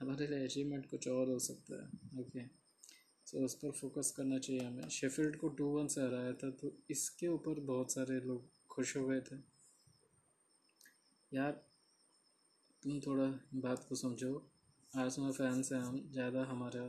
हमारे 0.00 0.26
लिए 0.26 0.44
अचीवमेंट 0.44 0.86
कुछ 0.90 1.08
और 1.08 1.28
हो 1.28 1.38
सकता 1.40 1.82
है 1.82 2.20
ओके 2.20 2.46
सो 3.26 3.44
उस 3.44 3.54
पर 3.54 3.70
फोकस 3.72 4.10
करना 4.16 4.38
चाहिए 4.38 4.62
हमें। 4.62 4.88
शेफील्ड 4.90 5.36
को 5.36 5.48
टू 5.58 5.66
वन 5.68 5.86
से 5.86 6.00
हराया 6.00 6.32
था 6.42 6.50
तो 6.60 6.72
इसके 6.90 7.28
ऊपर 7.28 7.60
बहुत 7.62 7.92
सारे 7.92 8.18
लोग 8.20 8.50
खुश 8.74 8.96
हो 8.96 9.06
गए 9.06 9.20
थे। 9.20 9.36
यार, 11.32 11.52
तुम 12.82 13.00
थोड़ा 13.00 13.26
बात 13.60 13.86
को 13.88 13.94
समझो। 13.94 14.32
आर्सेनल 14.92 15.32
फैंस 15.32 15.72
हैं 15.72 15.80
हम 15.80 16.00
ज़्यादा 16.12 16.44
हमारा 16.44 16.84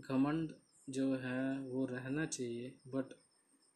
घमंड 0.00 0.52
जो 0.88 1.14
है 1.16 1.58
वो 1.60 1.84
रहना 1.86 2.24
चाहिए 2.26 2.72
बट 2.86 3.14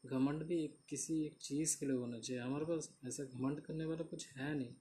घमंड 0.04 0.42
भी 0.42 0.62
एक 0.64 0.78
किसी 0.88 1.14
एक 1.24 1.36
चीज़ 1.40 1.78
के 1.80 1.86
लिए 1.86 1.96
होना 1.96 2.18
चाहिए। 2.18 2.42
हमारे 2.42 2.64
पास 2.64 2.90
ऐसा 3.06 3.24
घमंड 3.24 3.60
करने 3.60 3.84
वाला 3.84 4.04
कुछ 4.04 4.26
है 4.28 4.54
नहीं। 4.54 4.74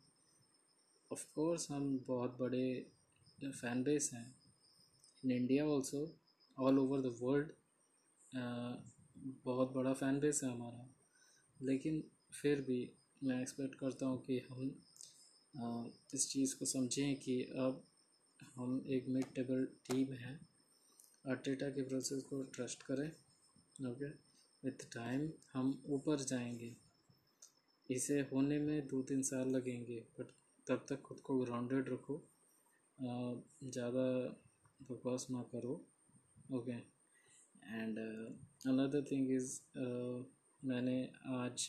ऑफ़ 1.11 1.25
कोर्स 1.35 1.69
हम 1.71 1.97
बहुत 2.07 2.37
बड़े 2.39 2.65
फ़ैन 3.41 3.83
बेस 3.83 4.09
हैं। 4.13 4.25
In 5.23 5.31
India 5.31 5.65
also 5.65 6.07
all 6.57 6.79
over 6.79 7.01
the 7.01 7.15
world 7.21 7.51
बहुत 9.45 9.73
बड़ा 9.73 9.93
फ़ैन 9.93 10.19
बेस 10.19 10.41
है 10.43 10.49
हमारा। 10.51 10.87
लेकिन 11.57 12.03
फिर 12.33 12.61
भी 12.61 12.79
मैं 13.21 13.41
एक्सपेक्ट 13.41 13.75
करता 13.79 14.05
हूँ 14.05 14.21
कि 14.23 14.39
हम 14.49 15.91
इस 16.13 16.27
चीज़ 16.29 16.55
को 16.59 16.65
समझें 16.65 17.15
कि 17.15 17.41
अब 17.57 17.83
हम 18.55 18.81
एक 18.87 19.05
मिड 19.09 19.33
टेबल 19.35 19.65
टीम 19.89 20.13
हैं 20.15 20.39
अर्टेटा 21.25 21.69
के 21.69 21.81
प्रोसेस 21.81 22.23
को 22.23 22.41
ट्रस्ट 22.55 22.83
करें 22.83 23.07
ओके 23.89 24.09
विथ 24.63 24.85
टाइम 24.93 25.29
हम 25.53 25.71
ऊपर 25.95 26.19
जाएँगे। 26.23 26.75
इसे 27.89 28.19
होने 28.31 28.59
में 28.59 28.87
दो 28.87 29.01
तीन 29.09 29.21
साल 29.23 29.49
लगेंगे 29.55 29.99
बट 30.19 30.31
तब 30.67 30.85
तक 30.89 31.01
खुद 31.01 31.19
को 31.25 31.37
ग्राउंडेड 31.39 31.89
रखो 31.89 32.21
ज़्यादा 32.97 34.05
बकवास 34.81 35.27
ना 35.31 35.41
करो 35.51 35.73
okay 36.57 36.71
and 36.71 37.97
another 38.65 39.01
thing 39.11 39.31
is 39.31 39.49
मैंने 40.61 40.97
आज 41.33 41.67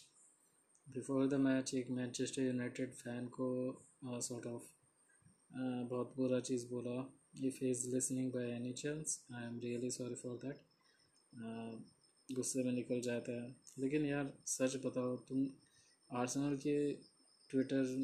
बिफोर 0.86 1.26
द 1.28 1.34
मैच 1.46 1.72
एक 1.74 1.90
मैनचेस्टर 1.90 2.42
यूनाइटेड 2.42 2.92
फ़ैन 2.94 3.26
को 3.34 3.48
सॉर्ट 4.04 4.44
uh, 4.44 4.52
ऑफ़ 4.52 4.62
uh, 4.62 5.90
बहुत 5.90 6.14
बुरा 6.16 6.38
चीज़ 6.40 6.66
बोला। 6.68 6.94
If 7.46 7.58
is 7.64 7.86
listening 7.94 8.30
by 8.32 8.50
any 8.50 8.72
chance 8.72 9.18
I 9.34 9.44
am 9.46 9.58
really 9.60 9.90
sorry 9.90 10.14
for 10.22 10.38
that 10.44 10.62
गुस्से 12.28 12.62
में 12.64 12.72
निकल 12.72 13.00
जाता 13.00 13.32
है। 13.42 13.54
लेकिन 13.78 14.06
यार 14.06 14.32
सच 14.48 14.76
बताओ 14.86 15.16
तुम 15.28 15.46
आर्सेनल 16.10 16.56
के 16.56 16.76
Twitter 17.50 17.94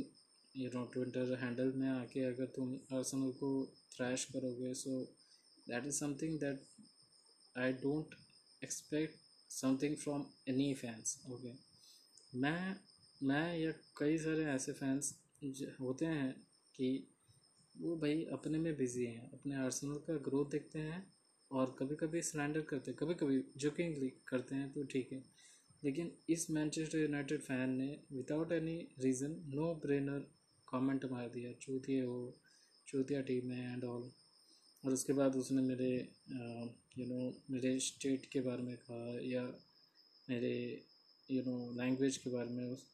you 0.55 0.70
know 0.74 0.85
Twitter 0.94 1.35
handle 1.44 1.72
में 1.76 1.88
आके 1.90 2.24
अगर 2.24 2.52
तुम 2.57 2.74
आर्सेनल 2.96 3.31
को 3.40 3.55
थ्रैश 3.96 4.24
करोगे 4.35 4.74
so 4.83 5.00
that 5.68 5.87
is 5.87 6.00
something 6.00 6.38
that 6.40 6.66
I 7.57 7.72
don't 7.83 8.14
expect 8.64 9.51
something 9.51 9.96
from 9.96 10.25
any 10.48 10.72
fans 10.75 11.18
okay 11.31 11.53
मैं 12.38 12.77
मैं 13.20 13.59
या 13.59 13.72
कई 13.96 14.18
सारे 14.18 14.44
ऐसे 14.44 14.72
फैंस 14.72 15.14
होते 15.81 16.07
हैं 16.07 16.33
कि 16.75 16.88
वो 17.75 17.96
भाई 17.96 18.25
अपने 18.33 18.59
में 18.59 18.77
बिज़ी 18.77 19.05
हैं, 19.05 19.31
अपने 19.31 19.55
आर्सेनल 19.55 19.98
का 20.07 20.14
ग्रोथ 20.25 20.51
देखते 20.51 20.79
हैं 20.79 21.03
और 21.51 21.75
कभी 21.79 21.96
कभी 21.96 22.22
सरेंडर 22.22 22.61
करते 22.61 22.90
हैं 22.90 22.98
कभी 22.98 23.14
कभी 23.14 23.42
जोकिंगली 23.57 24.09
करते 24.29 24.55
हैं 24.55 24.70
तो 24.72 24.83
ठीक 24.85 25.12
है। 25.12 25.22
लेकिन 25.85 26.11
इस 26.31 26.51
मैनचेस्टर 26.51 26.98
यूनाइटेड 26.98 27.40
फ़ैन 27.40 27.70
ने 27.70 27.88
without 28.12 28.53
any 28.53 28.77
reason 28.98 29.37
no 29.55 29.75
brainer 29.75 30.27
comment 30.68 31.05
मार 31.05 31.29
दिया, 31.29 31.53
चूतिया 31.53 32.05
हो, 32.05 32.38
चूतिया 32.87 33.20
टीम 33.20 33.51
है 33.51 33.72
एंड 33.72 33.85
ऑल 33.85 34.11
और 34.85 34.92
उसके 34.92 35.12
बाद 35.12 35.37
उसने 35.37 35.62
मेरे 35.62 35.90
यू 36.99 37.07
नो 37.07 37.33
मेरे 37.51 37.79
स्टेट 37.81 38.27
के 38.27 38.40
बारे 38.40 38.62
में 38.62 38.77
कहा 38.77 39.18
या 39.25 39.42
मेरे 40.31 40.55
यू 41.31 41.42
नो 41.42 41.57
लैंग्वेज 41.83 42.16
के 42.16 42.31
बारे 42.31 42.51
में 42.51 42.64
उस, 42.64 42.85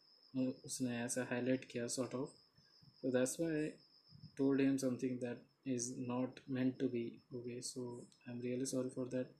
उसने 0.64 0.98
ऐसा 0.98 1.26
हाईलाइट 1.30 1.64
किया 1.64 1.86
सॉर्ट 1.88 2.14
ऑफ़ 2.14 2.30
तो 3.02 3.10
that's 3.10 3.40
why 3.40 3.66
told 4.36 4.60
him 4.60 4.76
something 4.76 5.18
that 5.18 5.68
is 5.68 5.94
not 5.98 6.40
meant 6.50 6.78
to 6.78 6.88
be 6.88 7.04
okay 7.34 7.60
so 7.62 7.84
I 8.28 8.34
am 8.34 8.40
really 8.40 8.66
sorry 8.66 8.88
for 8.88 9.06
that 9.08 9.32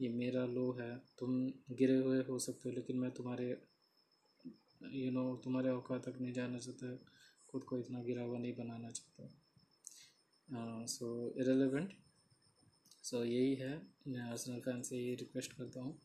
ये 0.00 0.08
मेरा 0.08 0.44
लो 0.46 0.70
है। 0.72 0.96
तुम 1.18 1.36
गिरे 1.70 1.96
हुए 1.96 2.22
हो 2.22 2.38
सकते 2.38 2.68
हो 2.68 2.74
लेकिन 2.74 2.96
मैं 2.96 3.10
तुम्हारे 3.10 3.48
यू 3.48 5.04
you 5.04 5.12
नो 5.14 5.20
know, 5.20 5.44
तुम्हारे 5.44 5.70
औकात 5.70 6.04
तक 6.08 6.20
नहीं 6.20 6.32
जाना 6.32 6.58
चाहता। 6.58 6.96
खुद 7.50 7.64
को 7.64 7.78
इतना 7.78 8.02
गिरा 8.02 8.22
हुआ 8.22 8.38
नहीं 8.38 8.54
बनाना 8.56 8.90
चाहता। 8.90 9.41
सो 10.52 11.06
इरेलीवेंट 11.40 11.92
सो 13.02 13.22
यही 13.24 13.54
है। 13.54 13.70
मैं 14.08 14.20
आर्सेनल 14.20 14.60
फ़ैन 14.60 14.82
से 14.82 14.96
यही 14.96 15.14
रिक्वेस्ट 15.14 15.52
करता 15.52 15.80
हूँ। 15.80 16.00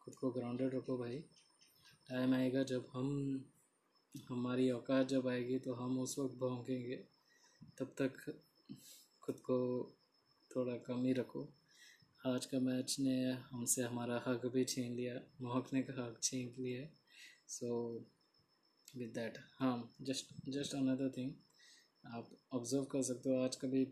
खुद 0.00 0.14
को 0.14 0.30
ग्राउंडेड 0.30 0.74
रखो 0.74 0.96
भाई। 0.98 1.18
टाइम 2.08 2.34
आएगा 2.34 2.62
जब 2.62 2.86
हम, 2.92 3.44
हमारी 4.28 4.70
औकात 4.70 5.08
जब 5.08 5.28
आएगी 5.28 5.58
तो 5.58 5.74
हम 5.74 5.98
उस 6.00 6.18
वक्त 6.18 6.34
भौंकेंगे। 6.34 6.96
तब 7.78 7.94
तक 7.98 8.40
खुद 9.22 9.36
को 9.36 9.58
थोड़ा 10.50 10.76
कम 10.76 11.04
ही 11.04 11.12
रखो। 11.12 11.48
आज 12.26 12.46
का 12.46 12.58
मैच 12.58 12.96
ने 13.00 13.32
हमसे 13.32 13.82
हमारा 13.82 14.22
हक 14.26 14.46
भी 14.46 14.64
छीन 14.64 14.92
लिया। 14.92 15.20
महकने 15.40 15.82
का 15.82 16.04
हक 16.04 16.18
छीन 16.22 16.54
लिया। 16.58 16.88
सो 17.48 17.70
विद 18.96 19.08
दैट 19.08 19.38
हाँ 19.58 19.94
जस्ट 20.02 20.34
जस्ट 20.48 20.74
अनदर 20.74 21.08
थिंग 21.16 21.32
आप 22.04 22.28
ऑब्ज़र्व 22.52 22.84
कर 22.92 23.02
सकते 23.02 23.30
हो। 23.30 23.42
आज 23.42 23.56
कभी 23.56 23.84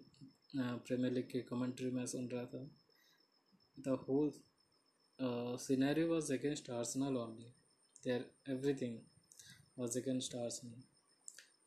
प्रीमियर 0.57 1.12
लीग 1.12 1.29
की 1.31 1.40
कमेंट्री 1.51 1.90
में 1.90 2.07
सुन 2.07 2.29
रहा 2.29 2.44
था। 2.44 2.62
The 3.77 3.99
whole 4.09 4.31
scenario 5.59 6.09
was 6.09 6.33
against 6.33 6.70
Arsenal 6.70 7.16
only 7.16 7.53
there 8.05 8.25
everything 8.53 8.99
was 9.79 9.99
against 9.99 10.35
Arsenal 10.37 10.83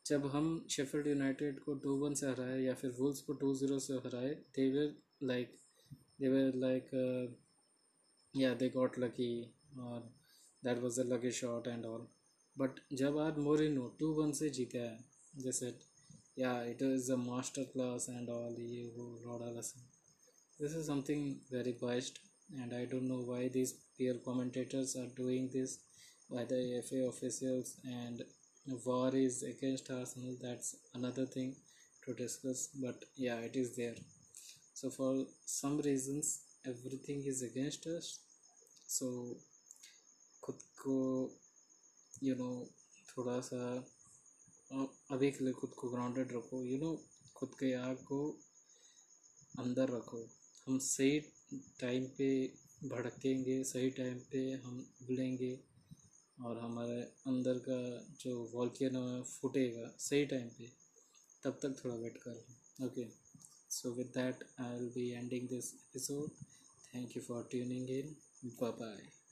जब 0.06 0.26
हम 0.26 0.66
शेफर्ड 0.70 1.06
यूनाइटेड 1.06 1.60
को 1.60 1.74
टू 1.84 1.96
वन 1.98 2.14
से 2.14 2.26
हराए 2.26 2.60
या 2.62 2.74
फिर 2.74 2.90
वुल्स 2.98 3.20
को 3.20 3.32
टू 3.42 3.54
ज़ीरो 3.54 3.78
से 3.78 3.94
हराए 4.06 4.34
दे 4.56 4.68
were 4.70 4.94
like 5.26 5.56
they 6.20 6.28
were 6.28 6.54
like 6.56 6.90
या 8.34 8.52
दे 8.54 8.68
गॉट 8.70 8.98
लकी 8.98 9.32
और 9.80 10.00
that 10.62 10.78
was 10.78 11.00
a 11.00 11.04
lucky 11.06 11.30
shot 11.40 11.66
and 11.68 11.86
all 11.86 12.06
but 12.56 12.80
जब 12.92 13.18
आज 13.18 13.38
मोरिनो 13.38 13.88
टू 13.98 14.12
वन 14.14 14.32
से 14.32 14.50
जीता 14.50 14.78
है, 14.78 14.98
जैसे 15.34 15.72
या 16.39 16.53
it 16.71 16.81
is 16.81 17.11
a 17.11 17.15
master 17.25 17.63
class 17.73 18.09
and 18.09 18.29
all 18.29 18.55
ये 18.61 18.87
वो 18.97 19.07
lord 19.25 19.55
lesson 19.55 19.87
this 20.61 20.75
is 20.75 20.85
something 20.87 21.53
very 21.53 21.71
biased 21.83 22.19
and 22.59 22.73
I 22.73 22.85
don't 22.93 23.03
know 23.03 23.23
why 23.25 23.49
this 23.59 23.73
peer 23.99 24.13
commentators 24.25 24.95
are 24.95 25.09
doing 25.15 25.49
this 25.53 25.71
by 26.33 26.43
the 26.45 26.59
FA 26.87 26.99
officials 27.07 27.71
and 27.85 28.23
war 28.85 29.09
is 29.13 29.43
against 29.43 29.91
Arsenal 29.91 30.37
that's 30.41 30.69
another 30.93 31.25
thing 31.25 31.49
to 32.03 32.13
discuss 32.13 32.69
but 32.83 33.03
yeah 33.15 33.39
it 33.39 33.57
is 33.57 33.75
there 33.75 33.97
so 34.73 34.89
for 34.89 35.11
some 35.45 35.77
reasons 35.81 36.31
everything 36.65 37.21
is 37.25 37.41
against 37.51 37.87
us 37.87 38.07
so 38.87 39.07
खुद 40.43 40.61
को 40.81 40.93
you 42.23 42.35
know 42.35 42.51
थोड़ा 43.07 43.39
सा 43.47 43.59
अभी 44.74 45.30
के 45.30 45.44
लिए 45.44 45.52
खुद 45.52 45.70
को 45.70 45.88
grounded 45.90 46.32
रखो 46.32 46.62
यू 46.64 46.78
नो 46.78 46.92
खुद 47.36 47.50
के 47.60 47.72
आग 47.74 47.96
को 47.96 48.18
अंदर 49.58 49.88
रखो। 49.88 50.18
हम 50.66 50.78
सही 50.78 51.20
टाइम 51.80 52.06
पे 52.18 52.28
भड़केंगे, 52.84 53.62
सही 53.64 53.90
टाइम 53.90 54.18
पे 54.32 54.52
हम 54.64 54.78
उबलेंगे 55.02 55.52
और 56.38 56.58
हमारे 56.58 57.00
अंदर 57.26 57.58
का 57.68 57.78
जो 58.20 58.36
वॉल्केनो 58.54 59.06
है, 59.08 59.22
फूटेगा 59.22 59.90
सही 59.98 60.26
टाइम 60.26 60.48
पे। 60.48 60.70
तब 61.44 61.58
तक 61.62 61.84
थोड़ा 61.84 61.94
वेट 61.94 62.16
कर 62.26 62.86
okay 62.86 63.08
so 63.70 63.92
with 63.94 64.06
that 64.06 64.44
I 64.60 64.78
will 64.78 64.88
be 64.88 65.08
ending 65.10 65.48
this 65.48 65.72
episode 65.74 66.30
thank 66.94 67.16
you 67.16 67.22
for 67.22 67.48
tuning 67.50 67.90
in 67.90 68.16
bye 68.44 68.70
bye 68.70 69.23